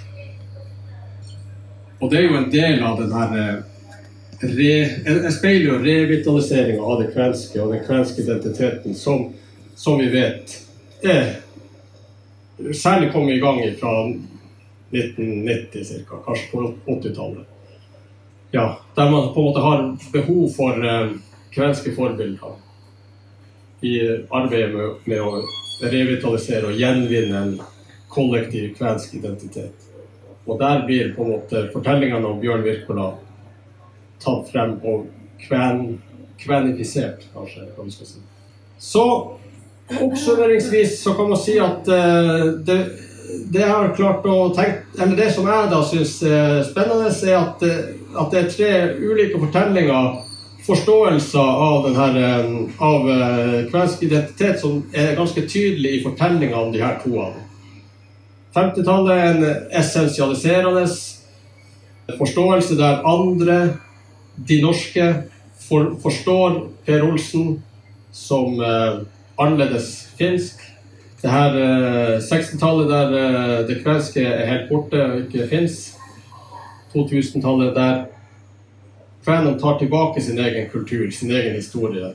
Og 2.05 2.11
det 2.11 2.19
er 2.19 2.27
jo 2.27 2.37
en 2.37 2.51
del 2.53 2.83
av 2.85 2.99
den 3.01 3.13
her 3.17 3.63
Jeg 4.45 4.89
en 5.09 5.33
speiler 5.33 5.71
jo 5.71 5.77
revitaliseringa 5.81 6.83
av 6.85 6.99
det 7.01 7.15
kvenske 7.15 7.63
og 7.63 7.71
den 7.73 7.81
kvenske 7.87 8.21
identiteten, 8.21 8.93
som, 8.95 9.31
som 9.73 9.97
vi 9.97 10.11
vet 10.13 10.53
er 11.01 11.39
særlig 12.77 13.09
kom 13.15 13.31
i 13.33 13.39
gang 13.41 13.63
fra 13.81 13.93
1990 14.93 16.05
ca., 16.05 16.19
kanskje 16.27 16.51
på 16.51 16.67
80-tallet. 16.93 17.47
Ja, 18.53 18.67
der 18.97 19.11
man 19.11 19.33
på 19.33 19.41
en 19.41 19.49
måte 19.49 19.65
har 19.65 19.87
behov 20.13 20.53
for 20.53 20.85
eh, 20.85 21.17
kvenske 21.57 21.95
forbilder 21.97 22.61
i 23.81 23.95
arbeidet 24.29 24.75
med, 24.77 25.01
med 25.09 25.25
å 25.25 25.41
revitalisere 25.81 26.69
og 26.69 26.85
gjenvinne 26.85 27.41
en 27.47 27.57
kollektiv 28.13 28.77
kvensk 28.77 29.17
identitet. 29.17 29.84
Og 30.47 30.59
der 30.61 30.83
blir 30.87 31.15
på 31.17 31.25
en 31.25 31.31
måte 31.37 31.69
fortellingene 31.73 32.29
om 32.29 32.41
Bjørn 32.41 32.65
Wirkola 32.67 33.15
tatt 34.25 34.51
frem 34.53 34.77
og 34.85 35.07
kven, 35.41 35.99
kvenifisert, 36.41 37.25
kanskje. 37.33 37.65
Kan 37.75 37.89
man 37.89 37.95
skal 37.95 38.11
si. 38.11 38.21
Så 38.79 39.07
oppsummeringsvis 40.01 40.99
så 41.03 41.15
kan 41.17 41.33
man 41.33 41.41
si 41.41 41.57
at 41.61 41.89
uh, 41.89 42.53
det, 42.67 42.79
det 43.53 43.65
tenke, 43.65 45.17
det 45.17 45.31
som 45.33 45.49
jeg 45.49 45.73
da 45.73 45.81
syns 45.89 46.15
er 46.29 46.63
spennende, 46.69 47.09
er 47.09 47.41
at, 47.41 47.65
eh, 47.65 47.95
at 48.21 48.31
det 48.33 48.41
er 48.41 48.53
tre 48.53 48.73
ulike 49.01 49.41
fortellinger 49.41 50.21
forståelser 50.67 51.39
av, 51.41 51.89
denne, 51.89 52.29
eh, 52.29 52.71
av 52.79 53.11
eh, 53.11 53.71
kvensk 53.71 54.03
identitet 54.03 54.61
som 54.61 54.83
er 54.93 55.17
ganske 55.17 55.47
tydelig 55.49 55.99
i 55.99 56.03
fortellinga 56.05 56.57
om 56.57 56.73
de 56.73 56.83
her 56.83 56.97
toene. 57.05 57.45
50-tallet 58.55 59.13
er 59.15 59.31
en 59.31 59.45
essensialiserende 59.81 60.87
forståelse 62.19 62.77
der 62.79 63.03
andre, 63.07 63.77
de 64.49 64.61
norske, 64.63 65.15
for, 65.69 65.97
forstår 66.03 66.61
Per 66.87 67.03
Olsen 67.03 67.63
som 68.13 68.61
eh, 68.61 69.01
annerledes 69.39 70.09
finsk. 70.19 70.61
Det 71.23 71.31
her 71.31 71.57
eh, 71.57 72.19
60-tallet 72.23 72.91
der 72.91 73.17
eh, 73.21 73.67
det 73.69 73.81
kvenske 73.83 74.23
er 74.23 74.47
helt 74.47 74.69
borte 74.71 75.03
og 75.03 75.25
ikke 75.25 75.49
fins. 75.51 75.97
2000-tallet 76.95 77.75
der 77.75 78.05
kvenene 79.25 79.59
tar 79.59 79.79
tilbake 79.79 80.23
sin 80.23 80.39
egen 80.39 80.71
kultur, 80.71 81.11
sin 81.11 81.31
egen 81.31 81.57
historie. 81.57 82.13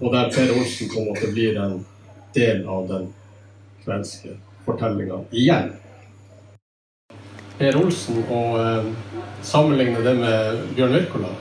Og 0.00 0.12
der 0.14 0.32
Per 0.34 0.58
Olsen 0.58 0.90
på 0.90 1.00
en 1.04 1.08
måte 1.12 1.32
blir 1.32 1.62
en 1.62 1.80
del 2.34 2.66
av 2.66 2.88
den 2.88 3.08
kvenske 3.84 4.38
fortellinga 4.68 5.22
igjen. 5.32 5.72
Per 7.58 7.76
Olsen 7.80 8.22
og 8.30 8.58
eh, 8.62 8.90
sammenligne 9.42 10.02
det 10.04 10.14
med 10.20 10.60
Bjørn 10.76 10.94
Wirkola, 10.94 11.32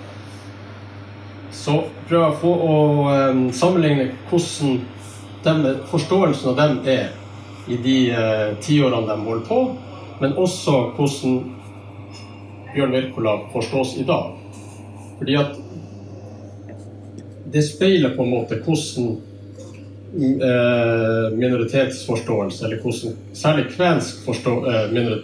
så 1.54 1.82
prøver 2.08 2.24
jeg 2.24 2.34
å 2.34 2.40
få 2.42 2.54
å 2.68 2.78
eh, 3.12 3.42
sammenligne 3.54 4.08
hvordan 4.32 4.80
dem, 5.46 5.68
forståelsen 5.92 6.54
av 6.54 6.58
dem 6.62 6.80
er 6.90 7.14
i 7.68 7.78
de 7.84 7.98
eh, 8.16 8.50
tiårene 8.64 9.06
de 9.12 9.20
holder 9.28 9.46
på, 9.52 9.62
men 10.24 10.36
også 10.40 10.80
hvordan 10.98 11.38
Bjørn 12.74 12.96
Wirkola 12.96 13.38
forstås 13.54 13.96
i 14.02 14.08
dag. 14.08 14.34
Fordi 15.20 15.38
at 15.38 15.56
det 17.52 17.64
speiler 17.64 18.16
på 18.18 18.26
en 18.26 18.34
måte 18.34 18.58
hvordan 18.64 19.18
minoritetsforståelse, 20.18 22.66
eller 22.66 22.82
hvordan 22.82 23.18
særlig 23.34 23.66
kvensk 23.76 24.28
eh, 24.28 24.34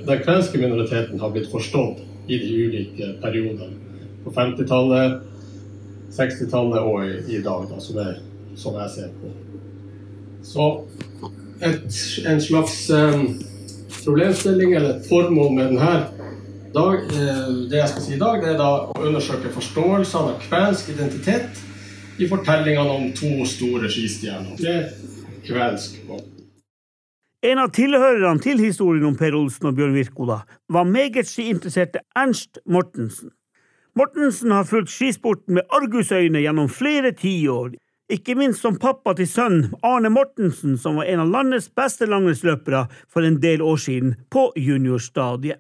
den 0.08 0.20
kvenske 0.24 0.58
minoriteten 0.58 1.20
har 1.20 1.32
blitt 1.34 1.52
forstått 1.52 2.04
i 2.28 2.38
de 2.38 2.66
ulike 2.66 3.14
periodene. 3.22 3.74
På 4.24 4.32
50-tallet, 4.32 5.22
60-tallet 6.14 6.80
og 6.80 7.06
i, 7.28 7.42
dag, 7.42 7.66
da, 7.72 7.80
som, 7.82 7.98
er, 7.98 8.20
som, 8.56 8.78
jeg 8.80 8.90
ser 8.94 9.10
på. 9.22 9.32
Så 10.44 10.70
et, 11.64 11.90
en 12.30 12.42
slags 12.42 12.90
um, 12.90 13.40
problemstilling 14.04 14.76
eller 14.76 14.98
et 14.98 15.10
formål 15.10 15.54
med 15.58 15.74
denne 15.74 15.94
dag, 16.74 16.94
eh, 16.94 17.50
det 17.70 17.78
jeg 17.78 17.90
skal 17.90 18.06
si 18.06 18.16
i 18.16 18.22
dag, 18.22 18.42
det 18.42 18.54
er 18.54 18.62
da 18.62 18.72
å 18.90 19.02
undersøke 19.02 19.52
forståelsene 19.54 20.34
av 20.34 20.42
kvensk 20.48 20.90
identitet 20.94 21.62
i 22.24 22.30
fortellingene 22.32 22.96
om 22.98 23.12
to 23.18 23.46
store 23.50 23.92
skistjerner. 23.92 24.56
Det 24.60 24.74
er 24.74 24.90
kvensk. 25.48 26.00
En 27.44 27.60
av 27.60 27.74
tilhørerne 27.76 28.40
til 28.40 28.62
historien 28.64 29.10
om 29.10 29.16
Per 29.20 29.36
Olsen 29.36 29.68
og 29.68 29.76
Bjørn 29.76 29.96
Wirkola 29.98 30.44
var 30.72 30.86
meget 30.88 31.28
skiinteresserte 31.28 32.00
Ernst 32.16 32.62
Mortensen. 32.64 33.34
Mortensen 34.00 34.54
har 34.56 34.64
fulgt 34.66 34.94
skisporten 34.94 35.60
med 35.60 35.68
argusøyne 35.76 36.40
gjennom 36.42 36.72
flere 36.72 37.12
tiår, 37.20 37.76
ikke 38.14 38.38
minst 38.40 38.64
som 38.64 38.80
pappa 38.80 39.14
til 39.18 39.28
sønnen 39.28 39.76
Arne 39.86 40.10
Mortensen, 40.14 40.78
som 40.80 40.98
var 41.02 41.12
en 41.12 41.26
av 41.26 41.36
landets 41.36 41.68
beste 41.76 42.08
langrennsløpere 42.08 42.86
for 43.12 43.28
en 43.28 43.42
del 43.44 43.62
år 43.62 43.84
siden, 43.84 44.16
på 44.32 44.48
juniorstadiet. 44.56 45.60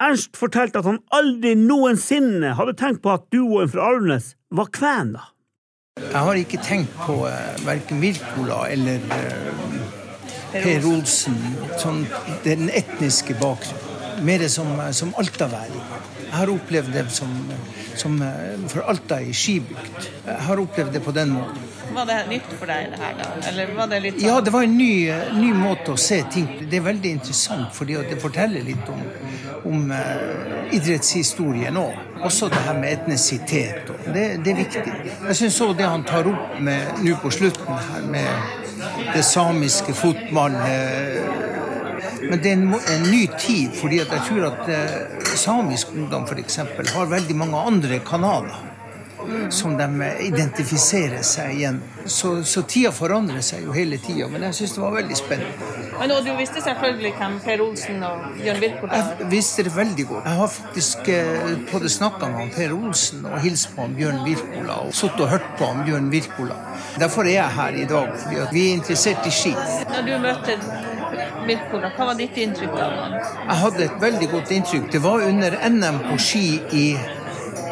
Ernst 0.00 0.38
fortalte 0.38 0.80
at 0.80 0.86
han 0.86 1.02
aldri 1.14 1.56
noensinne 1.58 2.54
hadde 2.56 2.76
tenkt 2.78 3.02
på 3.04 3.12
at 3.12 3.26
duoen 3.34 3.70
fra 3.70 3.92
Arnes 3.92 4.36
var 4.54 4.70
kvener. 4.72 5.34
Jeg 5.98 6.22
har 6.28 6.40
ikke 6.40 6.60
tenkt 6.64 6.94
på 7.04 7.20
eh, 7.28 7.58
verken 7.66 8.00
Wirkola 8.02 8.62
eller 8.72 9.02
uh, 9.10 9.78
Per 10.52 10.86
Olsen, 10.88 11.36
sånn, 11.80 12.04
den 12.46 12.70
etniske 12.72 13.36
bakgrunnen. 13.40 13.84
Mer 14.24 14.42
som, 14.50 14.70
som 14.96 15.12
altaværing. 15.20 15.82
Jeg 16.24 16.34
har 16.34 16.50
opplevd 16.50 16.94
det 16.96 17.04
som, 17.14 17.34
som 17.96 18.16
for 18.72 18.82
Alta 18.90 19.20
i 19.22 19.30
skibygd. 19.36 20.08
Jeg 20.26 20.46
har 20.48 20.62
opplevd 20.64 20.96
det 20.96 21.02
på 21.04 21.14
den 21.14 21.36
måten. 21.36 21.77
Var 21.98 22.06
det 22.06 22.16
nytt 22.30 22.50
for 22.58 22.70
deg, 22.70 22.92
det 22.92 22.98
her? 23.02 23.14
da? 23.18 23.24
Eller 23.48 23.72
var 23.74 23.88
det 23.90 23.98
litt 24.04 24.18
sånn? 24.20 24.28
Ja, 24.28 24.34
det 24.44 24.52
var 24.54 24.62
en 24.62 24.76
ny, 24.78 24.92
ny, 25.34 25.48
måte 25.56 25.96
å 25.96 25.98
se 25.98 26.20
ting 26.30 26.46
Det 26.60 26.78
er 26.78 26.84
veldig 26.84 27.10
interessant, 27.18 27.72
fordi 27.74 27.96
det 28.06 28.20
forteller 28.22 28.62
litt 28.62 28.92
om, 28.92 29.00
om 29.66 29.90
uh, 29.90 30.70
idrettshistorien 30.76 31.80
òg. 31.80 31.98
Også 32.28 32.50
det 32.52 32.62
her 32.68 32.78
med 32.78 33.00
etnisitet. 33.00 33.90
Det, 34.06 34.24
det, 34.44 34.54
er 34.54 34.60
viktig. 34.62 34.94
Jeg 35.26 35.40
syns 35.40 35.58
òg 35.66 35.74
det 35.80 35.90
han 35.90 36.06
tar 36.06 36.30
opp 36.30 36.62
nå 36.62 37.18
på 37.24 37.34
slutten 37.34 37.82
her, 37.90 38.06
med 38.14 39.10
det 39.16 39.26
samiske 39.26 39.94
fotballet 39.98 41.56
men 42.28 42.40
det 42.42 42.50
er 42.50 42.56
en, 42.58 42.74
en, 42.74 43.04
ny 43.10 43.24
tid, 43.38 43.74
fordi 43.78 44.00
jeg 44.00 44.22
tror 44.26 44.48
at 44.48 44.70
eh, 44.74 45.34
samisk 45.38 45.94
ungdom 45.94 46.26
f.eks. 46.28 46.60
har 46.94 47.10
veldig 47.10 47.36
mange 47.38 47.62
andre 47.70 48.00
kanaler 48.06 48.67
som 49.50 49.76
de 49.78 50.10
identifiserer 50.26 51.22
seg 51.26 51.54
igjen. 51.56 51.80
Så, 52.06 52.38
så 52.44 52.62
tida 52.68 52.92
forandrer 52.94 53.42
seg 53.44 53.66
jo 53.66 53.74
hele 53.76 53.98
tida, 54.00 54.28
men 54.32 54.46
jeg 54.48 54.58
syns 54.60 54.76
det 54.76 54.82
var 54.82 54.94
veldig 54.96 55.18
spennende. 55.18 55.68
Men 55.98 56.14
og 56.14 56.24
Du 56.24 56.30
visste 56.38 56.62
selvfølgelig 56.62 57.12
hvem 57.18 57.38
Per 57.44 57.62
Olsen 57.64 58.02
og 58.06 58.26
Bjørn 58.38 58.60
Wirkola 58.62 58.98
Jeg 59.00 59.30
visste 59.32 59.64
det 59.66 59.72
veldig 59.76 60.06
godt. 60.08 60.28
Jeg 60.28 60.40
har 60.40 60.52
faktisk 60.54 61.08
eh, 61.14 61.54
både 61.72 61.90
snakka 61.90 62.28
med 62.34 62.52
Per 62.56 62.74
Olsen 62.76 63.26
og 63.26 63.40
hilst 63.42 63.72
på 63.76 63.88
Bjørn 63.96 64.20
Wirkola 64.26 64.80
og 64.86 64.94
sittet 64.94 65.24
og 65.26 65.32
hørt 65.34 65.48
på 65.58 65.70
Bjørn 65.86 66.12
Wirkola. 66.12 66.58
Derfor 66.98 67.26
er 67.26 67.38
jeg 67.40 67.56
her 67.60 67.80
i 67.82 67.88
dag, 67.94 68.14
fordi 68.22 68.44
vi 68.52 68.68
er 68.68 68.78
interessert 68.78 69.26
i 69.26 69.34
ski. 69.34 69.54
Når 69.90 70.06
du 70.06 70.14
møter 70.22 70.62
Wirkola, 71.48 71.90
hva 71.96 72.10
var 72.10 72.18
ditt 72.18 72.36
inntrykk 72.36 72.74
av 72.76 72.96
ham? 73.02 73.14
Jeg 73.18 73.60
hadde 73.62 73.84
et 73.86 74.00
veldig 74.02 74.28
godt 74.32 74.50
inntrykk. 74.56 74.90
Det 74.92 75.00
var 75.02 75.24
under 75.24 75.56
NM 75.68 76.02
på 76.10 76.18
ski 76.20 76.46
i 76.76 76.84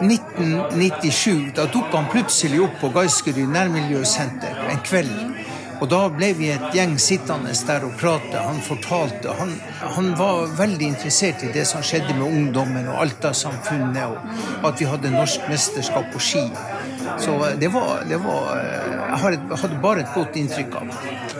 1997. 0.02 1.52
Da 1.56 1.66
tok 1.72 1.94
han 1.94 2.10
plutselig 2.12 2.60
opp 2.66 2.78
på 2.82 2.92
Gaiskerud 2.94 3.48
nærmiljøsenter 3.54 4.66
en 4.70 4.84
kveld. 4.86 5.16
Og 5.76 5.88
da 5.92 6.06
ble 6.08 6.30
vi 6.38 6.48
et 6.54 6.70
gjeng 6.72 6.94
sittende 7.00 7.52
der 7.68 7.84
og 7.84 7.96
prate. 8.00 8.40
Han 8.40 8.62
fortalte. 8.64 9.34
Han, 9.40 9.52
han, 9.82 10.12
var 10.16 10.46
veldig 10.56 10.88
interessert 10.94 11.44
i 11.44 11.52
det 11.52 11.66
som 11.68 11.84
skjedde 11.84 12.16
med 12.16 12.26
ungdommen 12.30 12.88
og 12.88 13.02
Alta-samfunnet, 13.04 14.16
og 14.62 14.70
at 14.70 14.80
vi 14.80 14.88
hadde 14.88 15.12
norsk 15.12 15.50
mesterskap 15.50 16.08
på 16.14 16.22
ski. 16.22 16.46
Så 17.20 17.36
det 17.60 17.68
var, 17.74 18.06
det 18.08 18.18
var 18.24 18.56
Jeg 18.56 19.58
hadde 19.60 19.76
bare 19.82 20.02
et 20.02 20.14
godt 20.14 20.34
inntrykk 20.36 20.72
av 20.80 20.88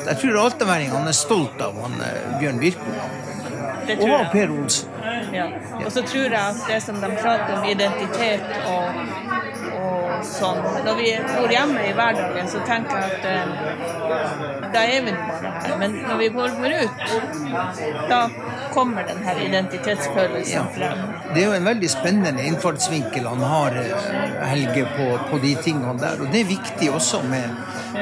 Jeg 0.07 0.19
tror 0.21 0.37
altaværingene 0.45 1.11
er 1.11 1.17
stolt 1.17 1.65
av 1.65 1.81
han 1.83 1.97
eh, 2.07 2.37
Bjørn 2.39 2.61
Wirkola. 2.63 3.09
Og 3.97 4.31
Per 4.33 4.53
Olsen. 4.55 4.96
Ja. 5.37 5.47
Og 5.85 5.93
så 5.93 6.03
tror 6.03 6.25
jeg 6.25 6.41
at 6.41 6.63
det 6.69 6.83
som 6.83 7.01
de 7.03 7.11
prater 7.23 7.53
om 7.59 7.65
identitet 7.69 8.47
og, 8.73 9.01
og 9.77 10.25
sånn 10.27 10.63
Når 10.87 10.95
vi 10.99 11.09
bor 11.29 11.53
hjemme 11.53 11.83
i 11.85 11.93
hverdagen, 11.97 12.49
så 12.49 12.63
tenker 12.67 13.03
jeg 13.03 13.19
at 13.19 13.27
eh, 13.31 14.71
da 14.73 14.85
er 14.85 15.05
vi 15.07 15.13
bare 15.13 15.53
her. 15.53 15.77
Men 15.83 15.99
når 16.07 16.17
vi 16.23 16.29
kommer 16.35 16.77
ut, 16.83 17.05
da 18.11 18.21
kommer 18.77 19.09
den 19.09 19.23
her 19.25 19.41
identitetsfølelsen 19.41 20.53
ja. 20.53 20.67
frem. 20.77 21.03
Det 21.33 21.43
er 21.43 21.49
jo 21.49 21.57
en 21.57 21.69
veldig 21.71 21.91
spennende 21.91 22.45
innfallsvinkel 22.47 23.27
han 23.27 23.45
har, 23.51 23.81
eh, 23.81 24.45
Helge, 24.53 24.85
på, 24.99 25.09
på 25.31 25.41
de 25.43 25.57
tingene 25.65 25.97
der. 26.01 26.21
Og 26.21 26.31
det 26.33 26.45
er 26.45 26.53
viktig 26.53 26.93
også 26.93 27.25
med 27.31 27.49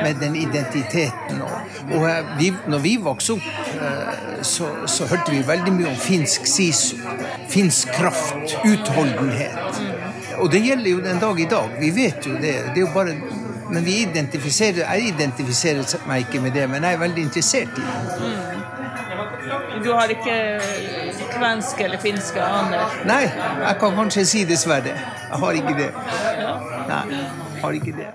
med 0.02 0.14
den 0.20 0.36
identiteten. 0.36 1.42
Og, 1.42 1.50
og 1.94 2.10
eh, 2.10 2.38
vi, 2.38 2.52
når 2.68 2.78
vi 2.78 2.96
vokste 3.02 3.36
opp, 3.36 3.48
eh, 3.80 4.42
så, 4.42 4.68
så, 4.86 5.06
hørte 5.06 5.32
vi 5.32 5.42
veldig 5.46 5.72
mye 5.72 5.92
om 5.92 5.96
finsk 6.00 6.46
sisu. 6.50 6.96
Finsk 7.48 7.92
kraft, 7.94 8.56
utholdenhet. 8.64 9.80
Og 10.42 10.50
det 10.52 10.64
gjelder 10.64 10.90
jo 10.90 11.02
den 11.04 11.20
dag 11.22 11.40
i 11.40 11.48
dag. 11.50 11.76
Vi 11.80 11.90
vet 11.94 12.26
jo 12.26 12.34
det. 12.34 12.54
det 12.74 12.78
er 12.80 12.86
jo 12.86 12.92
bare 12.94 13.16
men 13.64 13.84
vi 13.84 13.94
identifiserer, 14.02 14.82
jeg 14.84 15.14
identifiserer 15.14 15.94
meg 16.06 16.26
ikke 16.26 16.42
med 16.44 16.52
det, 16.52 16.66
men 16.70 16.84
jeg 16.84 16.94
er 16.94 17.00
veldig 17.00 17.22
interessert 17.24 17.78
i 17.80 17.86
det. 17.86 18.18
Mm. 18.20 18.73
Du 19.82 19.90
har 19.92 20.10
ikke 20.12 20.34
kvensk 21.34 21.80
eller 21.82 21.98
finske 22.02 22.42
aner? 22.42 22.98
Nei, 23.08 23.22
jeg 23.26 23.78
kan 23.80 23.96
kanskje 23.98 24.26
si 24.28 24.44
dessverre. 24.48 24.92
Jeg 24.94 25.40
har 25.44 25.58
ikke 25.60 25.74
det. 25.78 25.88
Nei, 26.90 27.00
jeg 27.10 27.62
har 27.64 27.80
ikke 27.80 27.96
det. 27.96 28.12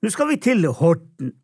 Nå 0.00 0.10
skal 0.10 0.30
vi 0.32 0.40
til 0.40 0.66
Horten. 0.80 1.36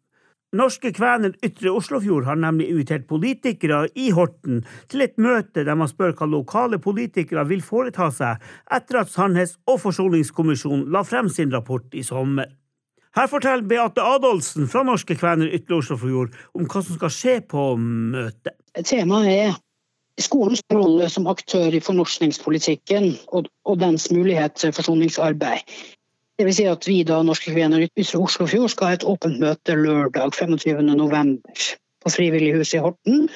Norske 0.57 0.93
Kvener 0.95 1.35
Ytre 1.45 1.73
Oslofjord 1.75 2.25
har 2.25 2.39
nemlig 2.41 2.71
invitert 2.71 3.05
politikere 3.11 3.83
i 3.99 4.09
Horten 4.15 4.63
til 4.89 5.03
et 5.05 5.19
møte 5.21 5.65
der 5.67 5.77
man 5.77 5.91
spør 5.91 6.15
hva 6.17 6.29
lokale 6.31 6.79
politikere 6.81 7.45
vil 7.51 7.65
foreta 7.67 8.09
seg 8.15 8.41
etter 8.73 9.03
at 9.03 9.11
Sannhets- 9.13 9.59
og 9.69 9.83
forsoningskommisjonen 9.83 10.87
la 10.95 11.03
frem 11.05 11.29
sin 11.29 11.53
rapport 11.53 11.93
i 11.93 12.05
sommer. 12.07 12.49
Her 13.17 13.29
forteller 13.33 13.65
Beate 13.65 14.05
Adolfsen 14.05 14.69
fra 14.69 14.83
Norske 14.85 15.17
Kvener 15.17 15.53
Ytre 15.57 15.79
Oslofjord 15.81 16.35
om 16.55 16.67
hva 16.69 16.83
som 16.85 16.99
skal 16.99 17.13
skje 17.13 17.37
på 17.49 17.69
møtet. 17.81 18.57
Temaet 18.85 19.33
er 19.33 19.55
skolens 20.21 20.63
rolle 20.73 21.09
som 21.13 21.29
aktør 21.31 21.75
i 21.75 21.83
fornorskningspolitikken 21.85 23.13
og, 23.37 23.51
og 23.69 23.79
dens 23.81 24.09
mulighet 24.13 24.57
til 24.61 24.73
forsoningsarbeid. 24.77 25.65
Det 26.37 26.45
vil 26.45 26.57
Si 26.57 26.67
at 26.69 26.85
vi 26.89 27.01
da, 27.09 27.23
Norske 27.25 27.53
Kvener 27.55 27.85
Ytre 27.87 28.05
Oslofjord 28.21 28.73
skal 28.73 28.91
ha 28.91 28.97
et 28.99 29.07
åpent 29.09 29.39
møte 29.41 29.77
lørdag 29.77 30.35
25.11. 30.37 31.39
på 32.05 32.13
Frivillighuset 32.13 32.77
i 32.77 32.83
Horten. 32.85 33.29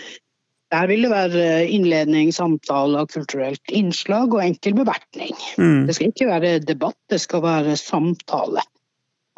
Der 0.71 0.87
vil 0.87 1.03
det 1.03 1.11
være 1.11 1.47
innledning, 1.67 2.29
samtale, 2.35 3.07
kulturelt 3.11 3.73
innslag 3.75 4.37
og 4.37 4.45
enkel 4.45 4.77
bevertning. 4.77 5.33
Mm. 5.59 5.89
Det 5.89 5.97
skal 5.97 6.13
ikke 6.13 6.29
være 6.29 6.59
debatt, 6.63 6.99
det 7.11 7.19
skal 7.25 7.43
være 7.43 7.79
samtale. 7.81 8.63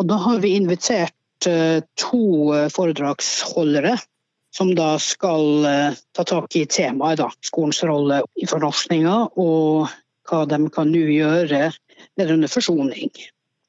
Og 0.03 0.11
da 0.11 0.19
har 0.27 0.43
vi 0.43 0.57
invitert 0.59 1.47
eh, 1.49 1.81
to 1.97 2.53
eh, 2.53 2.69
foredragsholdere 2.75 3.95
som 4.53 4.75
da 4.77 4.95
skal 5.01 5.65
eh, 5.65 5.99
ta 6.13 6.25
tak 6.29 6.57
i 6.57 6.67
temaet, 6.69 7.21
da, 7.23 7.31
skolens 7.45 7.83
rolle 7.89 8.23
i 8.37 8.49
fornorskninga 8.49 9.17
og 9.41 9.89
hva 10.29 10.45
de 10.49 10.59
kan 10.73 10.93
nå 10.93 11.07
gjøre 11.09 11.71
vedrørende 12.19 12.51
forsoning. 12.53 13.11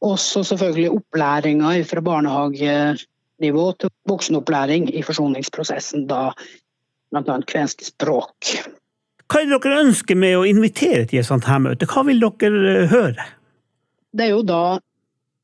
Også 0.04 0.44
selvfølgelig 0.44 0.92
opplæringa 0.98 1.74
fra 1.88 2.04
barnehagenivå 2.04 3.66
til 3.80 3.94
voksenopplæring 4.10 4.90
i 4.92 5.04
forsoningsprosessen, 5.08 6.08
da 6.12 6.34
bl.a. 7.14 7.38
kvensk 7.48 7.86
språk. 7.88 8.56
Hva 9.32 9.42
er 9.42 9.48
det 9.50 9.62
dere 9.64 9.84
ønsker 9.86 10.20
med 10.20 10.36
å 10.38 10.44
invitere 10.46 11.06
til 11.08 11.22
et 11.22 11.30
sånt 11.30 11.48
her 11.48 11.62
møte? 11.64 11.88
Hva 11.90 12.04
vil 12.10 12.20
dere 12.22 12.76
eh, 12.76 12.90
høre? 12.92 13.30
Det 14.14 14.28
er 14.28 14.36
jo 14.36 14.44
da 14.46 14.64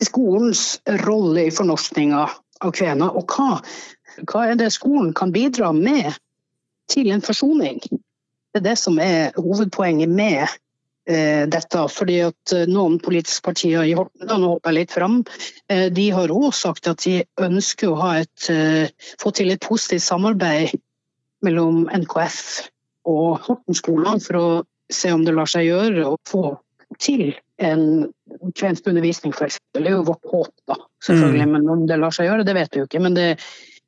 skolens 0.04 0.80
rolle 1.06 1.47
i 1.47 1.54
fornorskninga 1.54 2.28
av 2.60 2.73
kvener, 2.75 3.15
og 3.15 3.32
hva, 3.32 3.62
hva 4.28 4.48
er 4.50 4.60
det 4.60 4.72
skolen 4.76 5.14
kan 5.18 5.34
bidra 5.36 5.72
med 5.76 6.14
til 6.92 7.12
en 7.14 7.24
forsoning? 7.24 7.82
Det 8.50 8.62
er 8.62 8.66
det 8.72 8.78
som 8.82 8.98
er 9.02 9.36
hovedpoenget 9.38 10.10
med 10.10 10.42
eh, 11.10 11.46
dette. 11.50 11.86
fordi 11.94 12.20
at 12.26 12.54
eh, 12.56 12.68
Noen 12.70 13.00
politiske 13.00 13.46
partier 13.46 13.86
i 13.86 13.96
Horten 13.98 14.30
nå 14.30 14.56
hopper 14.56 14.72
jeg 14.72 14.80
litt 14.80 14.96
fram, 14.96 15.20
eh, 15.70 15.88
de 15.94 16.10
har 16.16 16.34
òg 16.34 16.52
sagt 16.56 16.90
at 16.90 17.04
de 17.06 17.22
ønsker 17.38 17.92
å 17.92 18.00
ha 18.02 18.16
et, 18.24 18.50
eh, 18.50 18.90
få 19.22 19.32
til 19.32 19.52
et 19.54 19.62
positivt 19.62 20.08
samarbeid 20.08 20.74
mellom 21.46 21.86
NKF 21.94 22.42
og 23.10 23.40
Horten 23.46 23.78
skole 23.78 24.18
for 24.26 24.40
å 24.40 24.48
se 24.92 25.12
om 25.14 25.24
det 25.26 25.36
lar 25.38 25.50
seg 25.50 25.70
gjøre 25.70 26.08
å 26.10 26.18
få 26.28 26.58
til 27.00 27.32
en 27.62 28.10
kvensk 28.58 28.88
undervisning, 28.88 29.34
f.eks. 29.36 29.60
Det 29.76 29.84
er 29.84 29.98
jo 29.98 30.06
vårt 30.08 30.26
håp, 30.32 30.52
da, 30.70 30.78
selvfølgelig. 31.06 31.46
Mm. 31.46 31.56
Men 31.56 31.74
om 31.74 31.84
det 31.90 32.00
lar 32.00 32.16
seg 32.16 32.30
gjøre, 32.30 32.46
det 32.48 32.56
vet 32.58 32.74
vi 32.74 32.82
jo 32.82 32.88
ikke. 32.88 33.02
Men 33.04 33.18
det, 33.18 33.28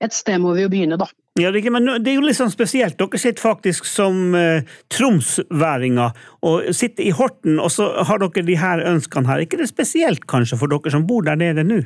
et 0.02 0.16
sted 0.16 0.42
må 0.42 0.56
vi 0.58 0.66
jo 0.66 0.72
begynne, 0.72 0.98
da. 1.00 1.08
Ja, 1.40 1.52
det, 1.54 1.64
men 1.72 1.88
det 2.04 2.12
er 2.12 2.18
jo 2.18 2.26
litt 2.26 2.40
sånn 2.40 2.52
spesielt. 2.52 2.98
Dere 3.00 3.20
sitter 3.22 3.44
faktisk 3.44 3.86
som 3.88 4.36
eh, 4.36 4.68
tromsværinger 4.92 6.18
og 6.48 6.72
sitter 6.76 7.08
i 7.08 7.14
Horten, 7.16 7.60
og 7.62 7.72
så 7.72 7.88
har 8.10 8.20
dere 8.20 8.44
de 8.48 8.58
her 8.60 8.84
ønskene 8.90 9.30
her. 9.30 9.40
Er 9.40 9.48
ikke 9.48 9.62
det 9.62 9.70
spesielt 9.72 10.28
kanskje 10.32 10.60
for 10.60 10.72
dere 10.72 10.92
som 10.94 11.06
bor 11.08 11.24
der 11.28 11.40
nede 11.40 11.64
nå? 11.68 11.80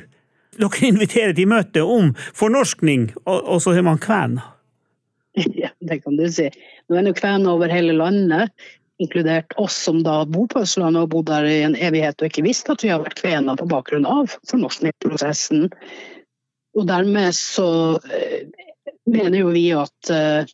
Dere 0.56 0.88
inviterer 0.88 1.36
til 1.36 1.50
møte 1.52 1.84
om 1.84 2.14
fornorskning, 2.34 3.12
og, 3.26 3.38
og 3.38 3.62
så 3.62 3.76
er 3.76 3.86
man 3.86 4.02
kvener. 4.02 4.52
Ja, 5.52 5.68
det 5.84 6.00
kan 6.00 6.16
du 6.16 6.24
si. 6.32 6.48
Nå 6.88 6.96
er 6.96 7.04
det 7.04 7.18
kvener 7.18 7.52
over 7.52 7.68
hele 7.68 7.92
landet, 7.92 8.54
inkludert 9.02 9.52
oss 9.60 9.76
som 9.84 9.98
da 10.00 10.22
bor 10.24 10.46
på 10.48 10.62
Østlandet 10.64 11.04
og 11.04 11.10
bodd 11.12 11.28
der 11.28 11.44
i 11.44 11.58
en 11.66 11.76
evighet 11.76 12.16
og 12.22 12.30
ikke 12.30 12.46
visste 12.46 12.72
at 12.72 12.84
vi 12.84 12.88
har 12.88 13.02
vært 13.02 13.20
kvener 13.20 13.58
på 13.60 13.68
bakgrunn 13.68 14.08
av 14.08 14.32
fornorskningsprosessen. 14.48 15.66
Og 16.76 16.84
dermed 16.88 17.32
så 17.36 17.96
eh, 18.12 18.48
mener 19.08 19.40
jo 19.40 19.52
vi 19.54 19.70
at 19.76 20.12
eh, 20.12 20.48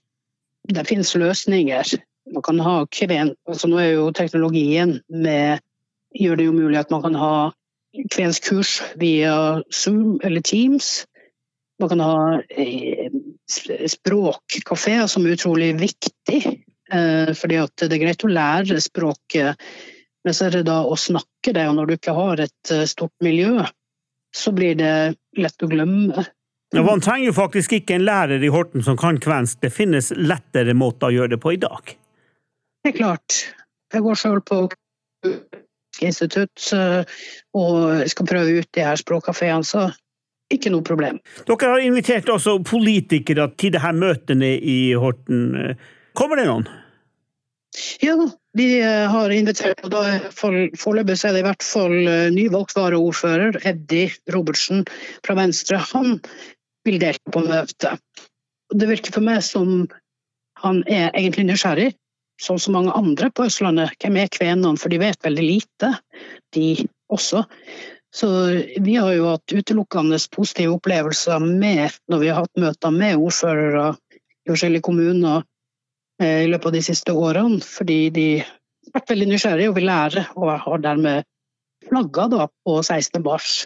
det 0.70 0.86
finnes 0.86 1.14
løsninger. 1.18 1.96
Man 2.32 2.44
kan 2.46 2.60
ha 2.62 2.76
kven... 2.86 3.34
Altså 3.50 3.70
nå 3.70 3.80
er 3.82 3.94
jo 3.96 4.12
teknologien 4.14 5.00
med 5.10 5.62
gjør 6.14 6.38
det 6.38 6.46
jo 6.46 6.54
mulig 6.54 6.78
at 6.78 6.92
man 6.92 7.02
kan 7.02 7.16
ha 7.18 7.34
kvenskurs 8.12 8.78
via 9.00 9.62
Zoom 9.74 10.20
eller 10.22 10.44
Teams. 10.46 11.06
Man 11.80 11.90
kan 11.90 12.04
ha 12.04 12.18
eh, 12.38 13.10
språkkafeer 13.90 15.08
som 15.10 15.26
er 15.26 15.34
utrolig 15.34 15.74
viktig. 15.80 16.44
Fordi 16.92 17.56
at 17.56 17.80
det 17.80 17.94
er 17.96 18.00
greit 18.02 18.24
å 18.26 18.28
lære 18.28 18.76
språket, 18.84 19.62
men 20.26 20.34
så 20.36 20.50
er 20.50 20.58
det 20.58 20.66
da 20.66 20.82
å 20.84 20.98
snakke 21.00 21.54
det. 21.56 21.62
Og 21.70 21.78
når 21.78 21.88
du 21.88 21.92
ikke 21.94 22.12
har 22.12 22.42
et 22.44 22.72
stort 22.90 23.14
miljø, 23.24 23.62
så 24.36 24.52
blir 24.52 24.76
det 24.76 24.92
lett 25.38 25.64
å 25.64 25.68
glemme. 25.70 26.26
Ja, 26.72 26.82
man 26.82 27.02
trenger 27.04 27.28
jo 27.28 27.36
faktisk 27.36 27.74
ikke 27.76 27.98
en 27.98 28.06
lærer 28.06 28.42
i 28.44 28.50
Horten 28.52 28.84
som 28.84 28.96
kan 29.00 29.18
kvensk. 29.20 29.60
Det 29.60 29.72
finnes 29.72 30.08
lettere 30.16 30.74
måter 30.76 31.10
å 31.10 31.16
gjøre 31.16 31.34
det 31.34 31.40
på 31.42 31.52
i 31.52 31.60
dag. 31.60 31.92
Det 32.82 32.92
er 32.92 32.96
klart. 32.96 33.42
Jeg 33.92 34.04
går 34.06 34.18
sjøl 34.18 34.40
på 34.48 34.62
institutt 36.02 36.70
eh, 36.72 37.02
og 37.54 38.06
skal 38.08 38.28
prøve 38.28 38.62
ut 38.62 38.70
de 38.72 38.86
her 38.86 38.96
språkkafeene, 38.96 39.66
så 39.68 39.90
ikke 40.52 40.72
noe 40.72 40.84
problem. 40.84 41.20
Dere 41.48 41.74
har 41.74 41.84
invitert 41.84 42.28
også 42.32 42.58
politikere 42.66 43.50
til 43.60 43.74
det 43.76 43.82
her 43.84 43.96
møtene 43.96 44.54
i 44.56 44.94
Horten. 44.98 45.76
Kommer 46.16 46.40
det 46.40 46.48
noen? 46.48 46.66
Ja, 48.04 48.16
vi 48.58 48.68
eh, 48.80 49.06
har 49.10 49.32
invitert, 49.32 49.80
og 49.86 49.94
da 49.94 50.02
foreløpig 50.36 51.16
er 51.24 51.36
det 51.36 51.42
i 51.42 51.46
hvert 51.46 51.64
fall 51.64 51.94
ny 51.96 52.34
nyvalgt 52.36 52.76
varaordfører 52.76 53.60
Eddie 53.68 54.12
Robertsen 54.34 54.84
fra 55.24 55.36
Venstre. 55.38 55.80
Han 55.92 56.18
vil 56.86 57.00
delta 57.00 57.32
på 57.32 57.44
møtet. 57.46 58.00
Det 58.72 58.88
virker 58.88 59.14
for 59.14 59.24
meg 59.24 59.42
som 59.46 59.86
han 60.62 60.82
er 60.86 61.10
egentlig 61.10 61.48
nysgjerrig, 61.48 61.90
som 62.42 62.60
mange 62.74 62.94
andre 62.96 63.30
på 63.34 63.46
Østlandet. 63.48 63.96
Hvem 64.02 64.18
er 64.20 64.32
kvenene? 64.32 64.78
For 64.80 64.92
de 64.92 65.00
vet 65.02 65.24
veldig 65.24 65.44
lite, 65.44 65.92
de 66.54 66.66
også. 67.12 67.44
Så 68.12 68.28
vi 68.84 68.98
har 69.00 69.12
jo 69.16 69.30
hatt 69.30 69.54
utelukkende 69.54 70.18
positive 70.34 70.76
opplevelser 70.76 71.40
med, 71.40 71.94
når 72.12 72.20
vi 72.20 72.28
har 72.28 72.42
hatt 72.44 72.60
møter 72.60 72.92
med 72.92 73.16
ordførere 73.16 73.94
i 74.12 74.50
forskjellige 74.50 74.84
kommuner 74.84 75.40
eh, 75.40 75.48
i 76.22 76.48
løpet 76.50 76.70
av 76.70 76.76
de 76.76 76.82
siste 76.84 77.14
årene, 77.14 77.60
fordi 77.64 78.00
de 78.14 78.26
har 78.40 78.96
vært 78.96 79.12
veldig 79.14 79.28
nysgjerrige 79.32 79.70
og 79.72 79.78
vil 79.78 79.88
lære, 79.88 80.26
og 80.36 80.52
har 80.64 80.82
dermed 80.84 81.28
flagga 81.88 82.28
da 82.32 82.48
på 82.48 82.78
16. 82.82 83.22
mars 83.24 83.62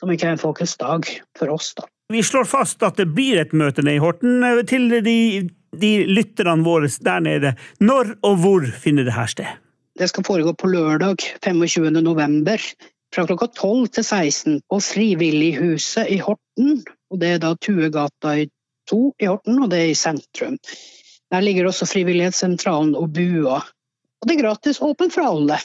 som 0.00 0.10
en 0.10 0.20
kvenfolkets 0.20 0.76
dag 0.80 1.06
for 1.38 1.52
oss. 1.54 1.74
da. 1.74 1.86
Vi 2.12 2.22
slår 2.22 2.44
fast 2.44 2.82
at 2.84 2.98
det 3.00 3.06
blir 3.16 3.40
et 3.40 3.54
møte 3.56 3.82
nede 3.82 3.96
i 3.96 4.02
Horten. 4.02 4.42
Til 4.68 4.90
de, 5.04 5.18
de 5.80 5.92
lytterne 6.10 6.66
våre 6.66 6.90
der 7.00 7.22
nede, 7.24 7.54
når 7.80 8.16
og 8.26 8.40
hvor 8.42 8.66
finner 8.66 9.06
det 9.06 9.14
her 9.16 9.30
sted? 9.30 9.62
Det 9.98 10.10
skal 10.10 10.26
foregå 10.26 10.52
på 10.58 10.68
lørdag 10.72 11.22
25. 11.44 11.90
november 12.02 12.60
fra 13.14 13.24
klokka 13.28 13.46
12 13.46 13.88
til 13.94 14.04
16 14.04 14.60
på 14.68 14.80
Frivillighuset 14.82 16.10
i 16.10 16.18
Horten. 16.18 16.82
Og 17.10 17.20
det 17.22 17.36
er 17.36 17.40
da 17.44 17.54
Tuegata 17.54 18.34
i 18.42 18.48
2 18.90 19.00
i 19.22 19.30
Horten, 19.30 19.62
og 19.62 19.70
det 19.70 19.80
er 19.80 19.92
i 19.92 19.98
sentrum. 19.98 20.58
Der 21.32 21.40
ligger 21.44 21.66
også 21.70 21.86
Frivillighetssentralen 21.88 22.94
og 22.98 23.12
Bua. 23.16 23.60
Og 24.20 24.28
det 24.28 24.36
er 24.36 24.42
gratis 24.42 24.80
åpent 24.84 25.14
for 25.14 25.26
alle. 25.26 25.58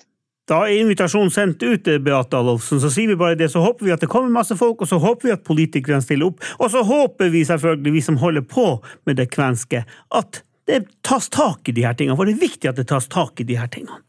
Da 0.50 0.63
er 0.65 0.80
invitasjonen 0.82 1.30
sendt 1.30 1.62
ut, 1.62 1.86
Beate 2.04 2.38
Adolfsen. 2.39 2.80
Så 2.82 2.89
sier 2.89 3.12
vi 3.12 3.17
bare 3.19 3.38
det, 3.38 3.52
så 3.54 3.62
håper 3.62 3.86
vi 3.86 3.91
at 3.93 4.02
det 4.02 4.10
kommer 4.10 4.32
masse 4.34 4.56
folk, 4.58 4.82
og 4.82 4.89
så 4.89 4.98
håper 4.98 5.28
vi 5.28 5.34
at 5.36 5.43
politikerne 5.45 6.02
stiller 6.02 6.32
opp. 6.32 6.41
Og 6.58 6.72
så 6.74 6.82
håper 6.88 7.30
vi 7.30 7.43
selvfølgelig, 7.45 7.93
vi 7.93 8.02
som 8.02 8.17
holder 8.17 8.41
på 8.50 8.65
med 9.06 9.19
det 9.22 9.28
kvenske, 9.36 9.84
at 10.17 10.41
det 10.69 10.84
tas 11.06 11.30
tak 11.30 11.69
i 11.69 11.76
de 11.78 11.86
her 11.86 11.93
tingene. 11.98 12.17
For 12.17 12.26
det 12.26 12.34
er 12.38 12.41
viktig 12.48 12.69
at 12.72 12.82
det 12.82 12.88
tas 12.89 13.08
tak 13.10 13.39
i 13.41 13.45
de 13.45 13.60
her 13.62 13.69
tingene. 13.69 14.02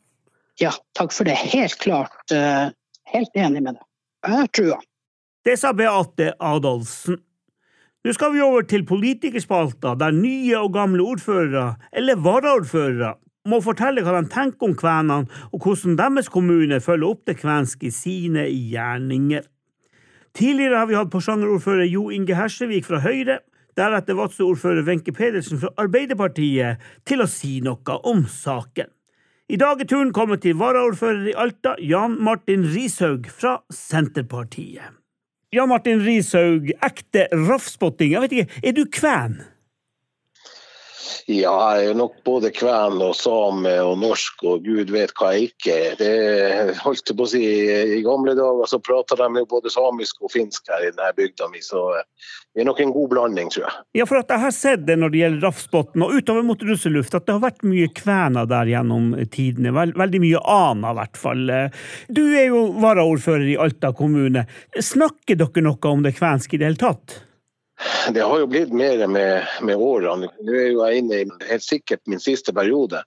Ja, 0.60 0.72
takk 0.96 1.12
for 1.12 1.28
det. 1.28 1.36
Helt 1.52 1.76
klart. 1.80 2.16
eh, 2.32 2.68
Helt 3.10 3.36
enig 3.36 3.62
med 3.64 3.74
deg. 3.74 3.84
Jeg 4.26 4.36
har 4.38 4.50
trua. 4.54 4.80
Det 5.44 5.56
sa 5.58 5.72
Beate 5.74 6.32
Adolfsen. 6.38 7.16
Nå 8.00 8.14
skal 8.16 8.30
vi 8.32 8.40
over 8.40 8.62
til 8.64 8.86
politikerspalta, 8.88 9.90
der 10.00 10.14
nye 10.16 10.56
og 10.56 10.72
gamle 10.72 11.04
ordførere, 11.04 11.74
eller 11.92 12.16
varaordførere, 12.16 13.10
må 13.44 13.58
fortelle 13.60 14.00
hva 14.04 14.14
de 14.16 14.30
tenker 14.32 14.70
om 14.70 14.76
kvenene, 14.76 15.26
og 15.52 15.60
hvordan 15.60 15.98
deres 15.98 16.30
kommune 16.32 16.78
følger 16.80 17.10
opp 17.10 17.26
det 17.28 17.36
kvenske 17.42 17.90
i 17.90 17.92
sine 17.92 18.46
gjerninger. 18.48 19.44
Tidligere 20.32 20.78
har 20.80 20.88
vi 20.88 20.96
hatt 20.96 21.10
Porsanger-ordfører 21.12 21.90
Jo 21.90 22.06
Inge 22.14 22.38
Hersevik 22.38 22.88
fra 22.88 23.02
Høyre, 23.04 23.40
deretter 23.76 24.16
Vadsø-ordfører 24.16 24.86
Wenche 24.86 25.12
Pedersen 25.12 25.60
fra 25.60 25.72
Arbeiderpartiet, 25.84 26.80
til 27.04 27.20
å 27.20 27.28
si 27.28 27.58
noe 27.64 27.98
om 28.08 28.24
saken. 28.24 28.88
I 29.50 29.58
dag 29.60 29.82
er 29.82 29.90
turen 29.90 30.14
kommet 30.16 30.40
til 30.46 30.56
varaordfører 30.56 31.28
i 31.34 31.36
Alta, 31.36 31.74
Jan 31.84 32.16
Martin 32.22 32.64
Rishaug 32.70 33.28
fra 33.28 33.58
Senterpartiet. 33.68 34.99
Jan 35.50 35.66
Martin 35.66 35.98
Rishaug, 35.98 36.68
ekte 36.78 37.24
raffspotting. 37.34 38.12
Jeg 38.12 38.22
vet 38.22 38.34
ikke, 38.36 38.60
er 38.62 38.74
du 38.76 38.84
kven? 38.86 39.40
Ja, 41.30 41.54
jeg 41.78 41.90
er 41.90 41.96
nok 41.98 42.16
både 42.26 42.50
kven 42.54 43.00
og 43.04 43.14
same 43.18 43.72
og 43.84 43.96
norsk 44.02 44.42
og 44.48 44.64
gud 44.66 44.90
vet 44.94 45.12
hva 45.18 45.32
jeg 45.36 45.50
ikke 45.50 45.76
er. 45.76 45.96
Det 46.00 46.76
holdt 46.82 47.12
jeg 47.12 47.18
på 47.18 47.26
å 47.26 47.30
si, 47.30 47.42
I 47.98 48.02
gamle 48.06 48.34
dager 48.38 48.70
så 48.70 48.80
prata 48.82 49.18
de 49.20 49.28
jo 49.42 49.46
både 49.50 49.72
samisk 49.72 50.20
og 50.24 50.32
finsk 50.34 50.70
her 50.72 50.88
i 50.88 50.92
denne 50.92 51.12
bygda 51.16 51.48
mi, 51.52 51.62
så 51.64 51.84
vi 52.54 52.64
er 52.64 52.66
nok 52.66 52.80
en 52.82 52.92
god 52.96 53.08
blanding, 53.12 53.50
tror 53.54 53.66
jeg. 53.68 53.74
Ja, 54.00 54.06
for 54.10 54.18
at 54.18 54.32
jeg 54.34 54.42
har 54.42 54.54
sett 54.54 54.82
det 54.88 54.96
når 54.98 55.12
det 55.12 55.22
gjelder 55.22 55.46
Rafsbotn 55.46 56.02
og 56.02 56.16
utover 56.18 56.46
mot 56.48 56.64
russeluft, 56.66 57.14
at 57.14 57.28
det 57.28 57.36
har 57.36 57.44
vært 57.44 57.62
mye 57.62 57.86
kvener 57.94 58.50
der 58.50 58.72
gjennom 58.72 59.12
tidene. 59.30 59.70
Veldig 59.70 60.22
mye 60.24 60.42
ana, 60.50 60.90
i 60.90 60.98
hvert 60.98 61.20
fall. 61.20 61.56
Du 62.10 62.24
er 62.26 62.48
jo 62.50 62.66
varaordfører 62.82 63.52
i 63.52 63.58
Alta 63.60 63.94
kommune. 63.94 64.48
Snakker 64.74 65.38
dere 65.38 65.66
noe 65.68 65.94
om 65.94 66.02
det 66.02 66.16
kvenske 66.18 66.58
i 66.58 66.62
det 66.62 66.72
hele 66.72 66.82
tatt? 66.88 67.20
Det 68.12 68.20
har 68.20 68.38
jo 68.38 68.48
blitt 68.50 68.72
mer 68.72 69.06
med, 69.06 69.46
med 69.62 69.76
årene. 69.76 70.28
Nå 70.44 70.56
er 70.56 70.72
jeg 70.72 71.04
inne 71.04 71.22
i 71.22 71.30
helt 71.48 71.64
sikkert 71.64 72.02
min 72.10 72.20
siste 72.20 72.52
periode. 72.52 73.02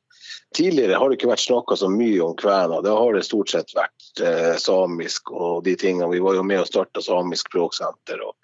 Tidligere 0.54 0.98
har 1.02 1.10
det 1.10 1.18
ikke 1.18 1.32
vært 1.32 1.42
snakka 1.42 1.76
så 1.78 1.88
mye 1.90 2.20
om 2.22 2.36
kvener. 2.38 2.82
Det 2.86 2.94
har 2.94 3.16
det 3.16 3.24
stort 3.26 3.50
sett 3.50 3.74
vært 3.74 4.22
eh, 4.22 4.54
samisk 4.62 5.32
og 5.34 5.64
de 5.66 5.74
tingene. 5.80 6.12
Vi 6.14 6.22
var 6.22 6.38
jo 6.38 6.44
med 6.46 6.62
og 6.62 6.70
starta 6.70 7.02
Samisk 7.02 7.50
språksenter 7.50 8.22
og, 8.22 8.36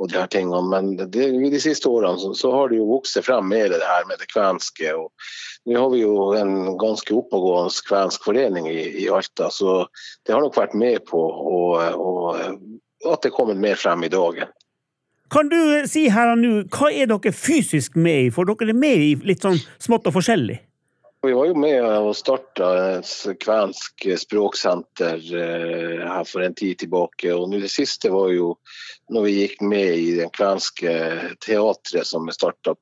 og 0.00 0.10
de 0.12 0.18
her 0.20 0.28
tingene. 0.32 0.60
Men 0.68 0.90
det, 1.00 1.30
de 1.54 1.60
siste 1.62 1.88
årene 1.88 2.20
så, 2.20 2.34
så, 2.36 2.52
har 2.52 2.68
det 2.68 2.80
jo 2.82 2.90
vokst 2.90 3.16
frem 3.24 3.48
mer 3.48 3.72
det 3.72 3.80
her 3.80 4.04
med 4.10 4.20
det 4.20 4.28
kvenske. 4.32 4.92
og 4.92 5.08
Nå 5.70 5.78
har 5.80 5.94
vi 5.94 6.02
jo 6.02 6.16
en 6.36 6.74
ganske 6.80 7.16
oppegående 7.16 7.86
kvensk 7.88 8.28
forening 8.28 8.68
i, 8.68 8.82
i, 9.04 9.08
Alta, 9.08 9.48
så 9.48 9.86
det 10.26 10.36
har 10.36 10.44
nok 10.44 10.60
vært 10.60 10.76
med 10.76 11.00
på 11.08 11.20
å, 11.20 11.62
å, 11.80 12.12
at 13.08 13.24
det 13.24 13.32
er 13.32 13.36
kommet 13.36 13.60
mer 13.60 13.80
frem 13.80 14.04
i 14.04 14.12
dagen. 14.12 14.52
Kan 15.34 15.48
du 15.50 15.58
si 15.90 16.04
her 16.14 16.30
og 16.30 16.38
nå, 16.38 16.52
hva 16.70 16.92
er 16.94 17.08
dere 17.10 17.32
fysisk 17.34 17.96
med 17.98 18.28
i? 18.28 18.30
For 18.30 18.46
dere 18.46 18.70
er 18.70 18.78
med 18.78 19.02
i 19.02 19.10
litt 19.26 19.42
sånn 19.42 19.58
smått 19.82 20.06
og 20.06 20.14
forskjellig? 20.14 20.60
Vi 21.24 21.32
var 21.32 21.48
jo 21.48 21.56
med 21.56 21.80
og 21.82 22.12
starta 22.14 22.68
et 22.98 23.40
kvensk 23.42 24.04
språksenter 24.20 25.22
eh, 25.40 26.02
her 26.04 26.26
for 26.28 26.44
en 26.44 26.54
tid 26.54 26.82
tilbake. 26.84 27.32
og 27.32 27.50
Det 27.50 27.70
siste 27.72 28.12
var 28.12 28.28
jo 28.30 28.52
når 29.10 29.26
vi 29.26 29.34
gikk 29.40 29.64
med 29.64 29.90
i 30.04 30.10
det 30.20 30.28
kvenske 30.36 30.92
teatret 31.42 32.06
som 32.06 32.28
er 32.28 32.36
starta 32.36 32.76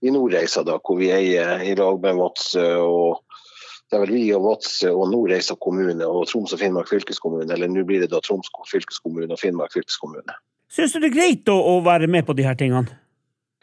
i 0.00 0.14
Nordreisa, 0.14 0.62
da, 0.64 0.78
hvor 0.78 0.96
vi 1.02 1.10
eier 1.12 1.60
i 1.66 1.74
lag 1.76 2.00
med 2.06 2.22
Vadsø. 2.22 2.68
og 2.86 3.24
det 3.90 3.96
er 3.96 4.04
vel 4.06 4.14
vi 4.14 4.26
og 4.36 4.46
Vadsø 4.46 4.94
og 4.94 5.10
Nordreisa 5.12 5.58
kommune 5.60 6.06
og 6.06 6.28
Troms 6.30 6.54
og 6.56 6.62
Finnmark 6.62 6.88
fylkeskommune. 6.88 7.52
Eller 7.52 7.68
nå 7.68 7.84
blir 7.88 8.00
det 8.00 8.12
da 8.14 8.22
Troms 8.24 8.48
fylkeskommune 8.70 9.34
og 9.34 9.42
Finnmark 9.42 9.76
fylkeskommune. 9.76 10.38
Syns 10.72 10.94
du 10.94 11.00
det 11.00 11.12
er 11.12 11.16
greit 11.16 11.52
å, 11.52 11.56
å 11.56 11.78
være 11.84 12.08
med 12.10 12.26
på 12.28 12.36
de 12.36 12.44
her 12.46 12.58
tingene? 12.58 12.98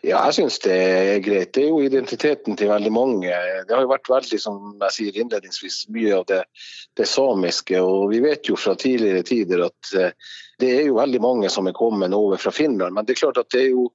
Ja, 0.06 0.20
jeg 0.28 0.36
syns 0.38 0.60
det 0.62 0.74
er 0.76 1.22
greit. 1.26 1.54
Det 1.56 1.64
er 1.64 1.72
jo 1.72 1.82
identiteten 1.82 2.58
til 2.60 2.70
veldig 2.70 2.92
mange. 2.94 3.38
Det 3.66 3.74
har 3.74 3.82
jo 3.82 3.90
vært 3.90 4.10
veldig, 4.12 4.38
som 4.42 4.76
jeg 4.84 4.94
sier 4.94 5.18
innledningsvis, 5.18 5.80
mye 5.96 6.12
av 6.20 6.28
det, 6.30 6.44
det 7.00 7.08
samiske. 7.10 7.80
Og 7.82 8.12
vi 8.12 8.20
vet 8.26 8.46
jo 8.46 8.58
fra 8.60 8.76
tidligere 8.78 9.24
tider 9.26 9.64
at 9.66 9.96
eh, 9.98 10.14
det 10.62 10.70
er 10.76 10.86
jo 10.92 11.00
veldig 11.00 11.24
mange 11.24 11.50
som 11.50 11.66
er 11.66 11.78
kommet 11.78 12.14
over 12.14 12.38
fra 12.42 12.54
Finland. 12.54 12.94
Men 12.94 13.08
det 13.08 13.16
er 13.16 13.24
klart 13.24 13.42
at 13.42 13.50
det 13.56 13.64
er 13.64 13.72
jo 13.72 13.88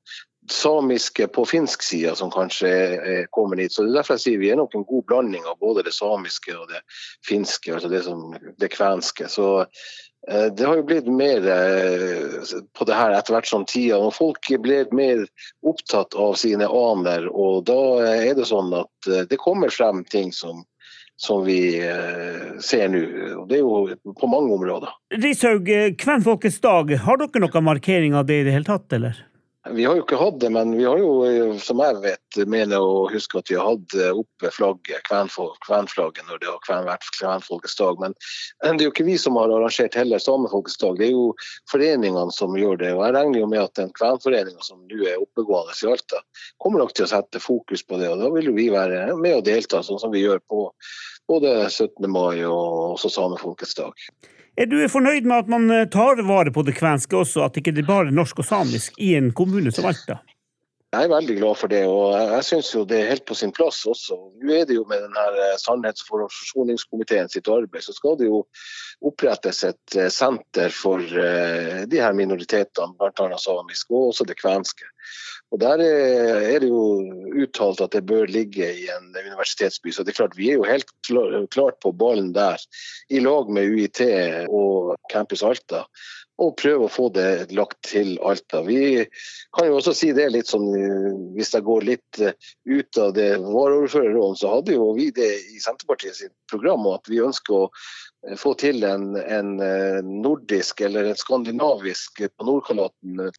samiske 0.51 1.29
på 1.31 1.45
finsk 1.47 1.85
side 1.87 2.17
som 2.19 2.33
kanskje 2.35 2.71
er 2.71 3.31
kommet 3.31 3.63
hit. 3.63 3.77
Så 3.77 3.85
det 3.85 3.93
er 3.93 4.01
derfor 4.01 4.19
jeg 4.19 4.25
sier 4.25 4.43
vi 4.43 4.51
er 4.51 4.59
nok 4.59 4.75
en 4.75 4.89
god 4.89 5.07
blanding 5.07 5.47
av 5.47 5.61
både 5.63 5.85
det 5.87 5.95
samiske 5.95 6.57
og 6.57 6.67
det 6.73 6.83
finske, 7.27 7.77
altså 7.77 7.93
det, 7.93 8.03
som, 8.09 8.33
det 8.35 8.73
kvenske. 8.75 9.31
Så 9.31 9.61
det 10.29 10.67
har 10.67 10.77
jo 10.77 10.85
blitt 10.85 11.07
mer 11.09 11.47
eh, 11.49 12.57
på 12.77 12.85
det 12.85 12.97
her 12.97 13.15
etter 13.17 13.35
hvert 13.35 13.49
som 13.49 13.65
tida. 13.69 13.99
Og 13.99 14.13
folk 14.15 14.51
ble 14.63 14.83
mer 14.97 15.25
opptatt 15.67 16.17
av 16.19 16.37
sine 16.41 16.69
aner, 16.69 17.29
og 17.33 17.65
da 17.71 17.81
er 18.11 18.35
det 18.37 18.49
sånn 18.51 18.75
at 18.77 19.09
eh, 19.09 19.25
det 19.31 19.41
kommer 19.41 19.73
frem 19.73 20.05
ting 20.13 20.29
som, 20.37 20.63
som 21.21 21.45
vi 21.47 21.81
ser 22.65 22.93
nå. 22.93 23.01
Og 23.41 23.49
det 23.49 23.61
er 23.61 23.65
jo 23.65 24.15
på 24.21 24.31
mange 24.31 24.55
områder. 24.59 24.93
Rishaug, 25.25 25.73
Kvenfolkets 26.01 26.61
dag, 26.65 26.95
har 27.07 27.21
dere 27.21 27.45
noen 27.47 27.69
markering 27.73 28.17
av 28.17 28.29
det 28.29 28.43
i 28.43 28.47
det 28.49 28.57
hele 28.57 28.69
tatt, 28.69 28.89
eller? 28.97 29.19
Vi 29.69 29.85
har 29.85 29.99
jo 29.99 30.03
ikke 30.07 30.17
hatt 30.17 30.39
det, 30.41 30.49
men 30.55 30.71
vi 30.73 30.87
har 30.89 30.97
jo, 30.97 31.11
som 31.61 31.83
jeg 31.85 31.99
vet, 32.01 32.39
mener 32.49 32.81
å 32.81 33.03
huske 33.13 33.43
at 33.43 33.51
vi 33.53 33.59
har 33.59 33.67
hatt 33.75 33.93
oppe 34.09 34.49
flagget, 34.57 35.03
kvenflagget, 35.05 36.23
når 36.31 36.41
det 36.41 36.49
har 36.49 36.87
vært 36.87 37.05
kvenfolkets 37.19 37.77
dag. 37.77 38.01
Men 38.01 38.17
det 38.65 38.71
er 38.71 38.87
jo 38.87 38.95
ikke 38.95 39.05
vi 39.11 39.19
som 39.21 39.37
har 39.37 39.53
arrangert 39.53 39.99
heller 40.01 40.23
samefolkets 40.25 40.81
dag, 40.81 40.97
det 40.97 41.11
er 41.11 41.13
jo 41.13 41.27
foreningene 41.69 42.33
som 42.33 42.57
gjør 42.57 42.81
det. 42.81 42.95
Og 42.97 43.05
jeg 43.05 43.17
regner 43.19 43.43
jo 43.43 43.51
med 43.53 43.67
at 43.67 43.77
den 43.77 43.93
kvenforeninga 44.01 44.65
som 44.65 44.81
nå 44.81 45.05
er 45.05 45.21
oppegående 45.21 45.77
i 45.77 45.93
Alta, 45.93 46.25
kommer 46.57 46.81
nok 46.81 46.97
til 46.97 47.05
å 47.05 47.13
sette 47.13 47.45
fokus 47.45 47.85
på 47.85 48.01
det. 48.01 48.09
Og 48.09 48.25
da 48.25 48.33
vil 48.33 48.49
jo 48.49 48.57
vi 48.57 48.71
være 48.73 49.11
med 49.21 49.43
og 49.43 49.47
delta, 49.51 49.85
sånn 49.85 50.01
som 50.01 50.17
vi 50.17 50.25
gjør 50.25 50.41
på 50.49 50.71
både 51.29 51.59
17. 51.69 52.09
mai 52.09 52.41
og 52.49 52.97
også 52.97 53.13
samefolkets 53.13 53.77
dag. 53.77 54.09
Er 54.59 54.67
du 54.67 54.77
fornøyd 54.91 55.29
med 55.29 55.45
at 55.45 55.51
man 55.53 55.71
eh, 55.71 55.87
tar 55.89 56.21
vare 56.27 56.53
på 56.53 56.65
det 56.67 56.77
kvenske 56.79 57.17
også, 57.17 57.47
at 57.47 57.57
ikke 57.61 57.75
det 57.77 57.87
bare 57.89 58.11
er 58.11 58.17
norsk 58.17 58.43
og 58.43 58.49
samisk 58.49 58.99
i 58.99 59.15
en 59.19 59.31
kommune 59.37 59.73
som 59.75 59.89
Alta? 59.91 60.21
Jeg 60.91 61.07
er 61.07 61.13
veldig 61.13 61.37
glad 61.39 61.55
for 61.55 61.71
det, 61.71 61.85
og 61.87 62.17
jeg 62.19 62.47
syns 62.49 62.73
jo 62.75 62.81
det 62.89 62.97
er 62.99 63.13
helt 63.13 63.25
på 63.29 63.37
sin 63.39 63.53
plass 63.55 63.85
også. 63.87 64.17
Nå 64.43 64.57
er 64.57 64.65
det 64.67 64.75
jo 64.75 64.83
med 64.91 65.05
denne 65.07 65.27
eh, 65.47 65.57
Sannhets- 65.63 66.03
og 66.11 66.27
forsoningskomiteen 66.27 67.31
sitt 67.31 67.49
arbeid, 67.49 67.85
så 67.87 67.95
skal 67.95 68.19
det 68.19 68.27
jo 68.27 68.43
opprettes 69.07 69.63
et 69.69 69.97
eh, 69.97 70.11
senter 70.11 70.75
for 70.75 70.99
de 71.01 72.03
her 72.03 72.17
minoritetene, 72.19 72.97
bl.a. 72.99 73.39
samisk 73.39 73.95
og 73.95 74.11
også 74.11 74.27
det 74.27 74.41
kvenske. 74.43 74.91
Og 75.51 75.59
Der 75.61 75.83
er 75.83 76.59
det 76.63 76.69
jo 76.71 76.83
uttalt 77.43 77.81
at 77.83 77.93
det 77.97 78.05
bør 78.07 78.31
ligge 78.31 78.69
i 78.71 78.87
en 78.95 79.11
universitetsby. 79.11 79.91
Så 79.91 80.05
det 80.05 80.13
er 80.15 80.21
klart 80.23 80.39
vi 80.39 80.53
er 80.53 80.61
jo 80.61 80.69
helt 80.69 80.87
klart 81.51 81.81
på 81.83 81.91
ballen 81.93 82.33
der, 82.37 82.63
i 83.11 83.19
lag 83.19 83.51
med 83.51 83.75
UiT 83.75 84.03
og 84.47 84.95
Campus 85.11 85.43
Alta. 85.43 85.85
Og 86.41 86.55
prøve 86.57 86.87
å 86.87 86.93
få 86.93 87.11
det 87.13 87.51
lagt 87.53 87.83
til 87.85 88.15
Alta. 88.25 88.63
Vi 88.65 89.03
kan 89.57 89.67
jo 89.69 89.81
også 89.81 89.93
si 89.93 90.13
det 90.17 90.31
litt 90.33 90.49
sånn, 90.49 90.71
hvis 91.35 91.53
jeg 91.53 91.67
går 91.67 91.85
litt 91.85 92.23
ut 92.23 93.01
av 93.03 93.13
det 93.19 93.35
varaordførerrollen, 93.43 94.39
så 94.41 94.55
hadde 94.55 94.79
jo 94.79 94.93
vi 94.97 95.11
det 95.13 95.35
i 95.51 95.61
Senterpartiet 95.61 96.17
sitt 96.17 96.37
program, 96.49 96.87
og 96.87 97.03
at 97.03 97.13
vi 97.13 97.21
ønsker 97.27 97.59
å 97.59 97.67
Eh, 97.67 98.10
få 98.37 98.53
til 98.61 98.85
en, 98.85 99.17
en, 99.17 99.51
eh, 99.65 100.05
nordisk 100.05 100.81
eller 100.85 101.09
en 101.09 101.17
skandinavisk 101.17 102.21
på 102.37 102.47
Nordkalotten 102.47 103.21
eh, 103.25 103.37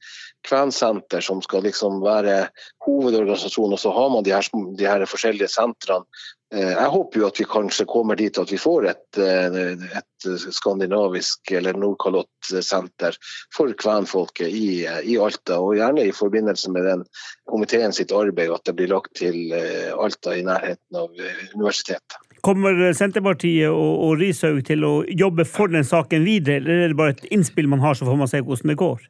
kvensenter 0.48 1.22
som 1.22 1.42
skal 1.46 1.68
liksom 1.68 2.02
være 2.02 2.48
hovedorganisasjon, 2.88 3.76
og 3.76 3.80
så 3.80 3.94
har 3.94 4.10
man 4.14 4.26
de 4.26 4.34
her, 4.34 4.48
de 4.78 4.88
her 4.90 5.06
forskjellige 5.06 5.52
sentrene. 5.54 6.06
Jeg 6.52 6.88
håper 6.92 7.22
jo 7.22 7.28
at 7.30 7.38
vi 7.40 7.46
kanskje 7.48 7.86
kommer 7.88 8.18
dit 8.20 8.36
at 8.36 8.50
vi 8.52 8.58
får 8.60 8.90
et, 8.90 9.20
et 9.24 10.26
skandinavisk 10.52 11.54
eller 11.56 11.80
Nordkalott-senter 11.80 13.16
for 13.56 13.72
kvenfolket 13.80 14.52
i, 14.52 14.82
i, 14.84 15.16
Alta, 15.16 15.62
og 15.64 15.78
gjerne 15.80 16.04
i 16.10 16.12
forbindelse 16.12 16.74
med 16.76 16.90
den 16.90 17.06
komiteen 17.48 17.96
sitt 17.96 18.12
arbeid, 18.12 18.52
at 18.52 18.68
det 18.68 18.76
blir 18.82 18.92
lagt 18.92 19.16
til 19.22 19.56
Alta 19.96 20.36
i 20.36 20.44
nærheten 20.44 21.00
av 21.06 21.16
universitetet. 21.56 22.20
Kommer 22.42 22.94
Senterpartiet 22.98 23.70
og, 23.70 23.92
og 24.06 24.20
Rishaug 24.22 24.64
til 24.66 24.86
å 24.88 24.94
jobbe 25.08 25.46
for 25.46 25.70
den 25.70 25.86
saken 25.86 26.26
videre, 26.26 26.62
eller 26.62 26.86
er 26.86 26.94
det 26.94 26.98
bare 26.98 27.16
et 27.18 27.28
innspill 27.30 27.70
man 27.70 27.84
har, 27.84 27.98
så 27.98 28.08
får 28.08 28.18
man 28.18 28.32
se 28.32 28.42
hvordan 28.42 28.74
det 28.74 28.80
går? 28.82 29.04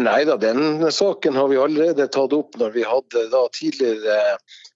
Nei 0.00 0.20
da, 0.26 0.36
den 0.38 0.86
saken 0.94 1.36
har 1.38 1.48
vi 1.50 1.58
allerede 1.60 2.06
tatt 2.14 2.34
opp 2.34 2.58
når 2.60 2.74
vi 2.76 2.84
hadde 2.86 3.24
da 3.32 3.44
tidligere 3.54 4.18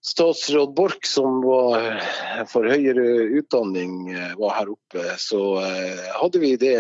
statsråd 0.07 0.75
Borch, 0.77 1.07
som 1.09 1.41
var 1.41 2.03
for 2.51 2.67
høyere 2.69 3.05
utdanning, 3.39 4.11
var 4.37 4.53
her 4.59 4.73
oppe. 4.75 5.05
Så 5.19 5.41
eh, 5.65 6.03
hadde 6.13 6.41
vi 6.43 6.51
det 6.61 6.75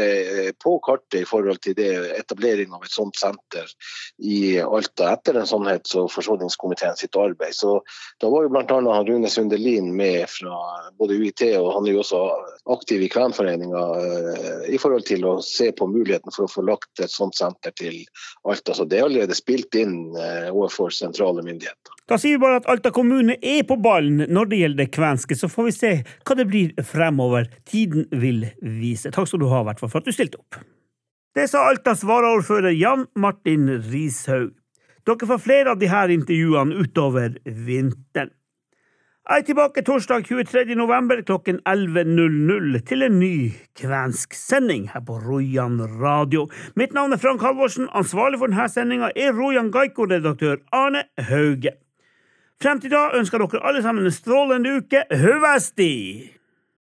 på 0.61 0.77
kartet 0.85 1.23
i 1.23 1.29
forhold 1.29 1.63
til 1.65 1.77
det 1.79 1.89
etablering 2.19 2.75
av 2.77 2.85
et 2.85 2.93
sånt 2.93 3.17
senter 3.17 3.71
i 4.21 4.59
Alta 4.61 5.15
etter 5.15 5.39
en 5.41 5.49
sannhets- 5.49 5.97
og 6.01 6.11
forsoningskomiteen 6.13 6.99
sitt 7.01 7.17
arbeid. 7.17 7.57
Så 7.57 7.79
da 8.21 8.29
var 8.29 8.45
jo 8.45 8.53
bl.a. 8.53 9.01
Rune 9.09 9.33
Sundelin 9.33 9.89
med 9.97 10.29
fra 10.29 10.61
både 10.99 11.17
UiT, 11.17 11.47
og 11.63 11.71
han 11.79 11.89
er 11.89 11.97
jo 11.97 12.05
også 12.05 12.23
aktiv 12.77 13.07
i 13.07 13.11
Kvenforeninga 13.13 13.87
eh, 14.03 14.69
i 14.75 14.81
forhold 14.81 15.09
til 15.09 15.25
å 15.29 15.39
se 15.45 15.71
på 15.73 15.89
muligheten 15.89 16.35
for 16.35 16.45
å 16.45 16.53
få 16.59 16.69
lagt 16.69 17.01
et 17.01 17.13
sånt 17.13 17.41
senter 17.41 17.73
til 17.81 18.03
Alta. 18.45 18.77
Så 18.77 18.85
det 18.85 19.01
er 19.01 19.09
allerede 19.09 19.37
spilt 19.39 19.75
inn 19.81 20.13
eh, 20.13 20.53
overfor 20.53 20.93
sentrale 20.93 21.45
myndigheter. 21.47 22.04
Da 22.11 22.19
sier 22.21 22.37
vi 22.37 22.43
bare 22.43 22.59
at 22.61 22.67
Alta 22.69 22.90
kommune 22.93 23.38
er 23.40 23.62
på 23.64 23.79
ballen 23.81 24.27
når 24.29 24.49
det 24.51 24.59
gjelder 24.61 24.83
det 24.83 24.93
kvenske, 24.93 25.37
så 25.40 25.49
får 25.49 25.69
vi 25.69 25.73
se 25.73 25.93
hva 26.05 26.37
det 26.37 26.45
blir 26.51 26.85
fremover. 26.85 27.49
Tiden 27.64 28.05
vil 28.12 28.45
vise. 28.61 29.12
Takk 29.14 29.31
skal 29.31 29.40
du 29.40 29.49
ha, 29.49 29.62
hvert 29.64 29.81
fall, 29.81 29.93
for 29.93 30.05
at 30.05 30.11
du 30.11 30.12
stilte 30.12 30.43
opp. 30.43 30.61
Det 31.35 31.49
sa 31.51 31.64
Altas 31.71 32.05
varaordfører 32.07 32.77
Jan 32.77 33.09
Martin 33.17 33.71
Rishaug. 33.88 34.53
Dere 35.05 35.29
får 35.29 35.40
flere 35.45 35.73
av 35.73 35.81
disse 35.81 36.05
intervjuene 36.12 36.77
utover 36.81 37.38
vinteren. 37.45 38.33
Jeg 39.25 39.40
er 39.40 39.45
tilbake 39.49 39.81
torsdag 39.81 40.27
23. 40.29 40.75
november 40.77 41.23
klokken 41.25 41.62
11.00 41.64 42.83
til 42.85 43.07
en 43.07 43.14
ny 43.17 43.37
kvensk 43.81 44.37
sending 44.37 44.90
her 44.93 45.01
på 45.01 45.17
Rojan 45.23 45.79
radio. 46.01 46.45
Mitt 46.77 46.93
navn 46.93 47.17
er 47.17 47.23
Frank 47.23 47.40
Halvorsen. 47.40 47.88
Ansvarlig 47.97 48.43
for 48.43 48.53
denne 48.53 48.69
sendinga 48.69 49.09
er 49.17 49.33
Rojan 49.33 49.73
Gaiko-redaktør 49.73 50.61
Arne 50.77 51.07
Hauge. 51.31 51.73
Frem 52.62 52.81
til 52.81 52.90
da 52.90 53.11
ønsker 53.19 53.38
dere 53.38 53.67
alle 53.67 53.83
sammen 53.83 54.05
en 54.05 54.14
strålende 54.14 54.77
uke. 54.79 55.05
Høvesti! 55.11 56.34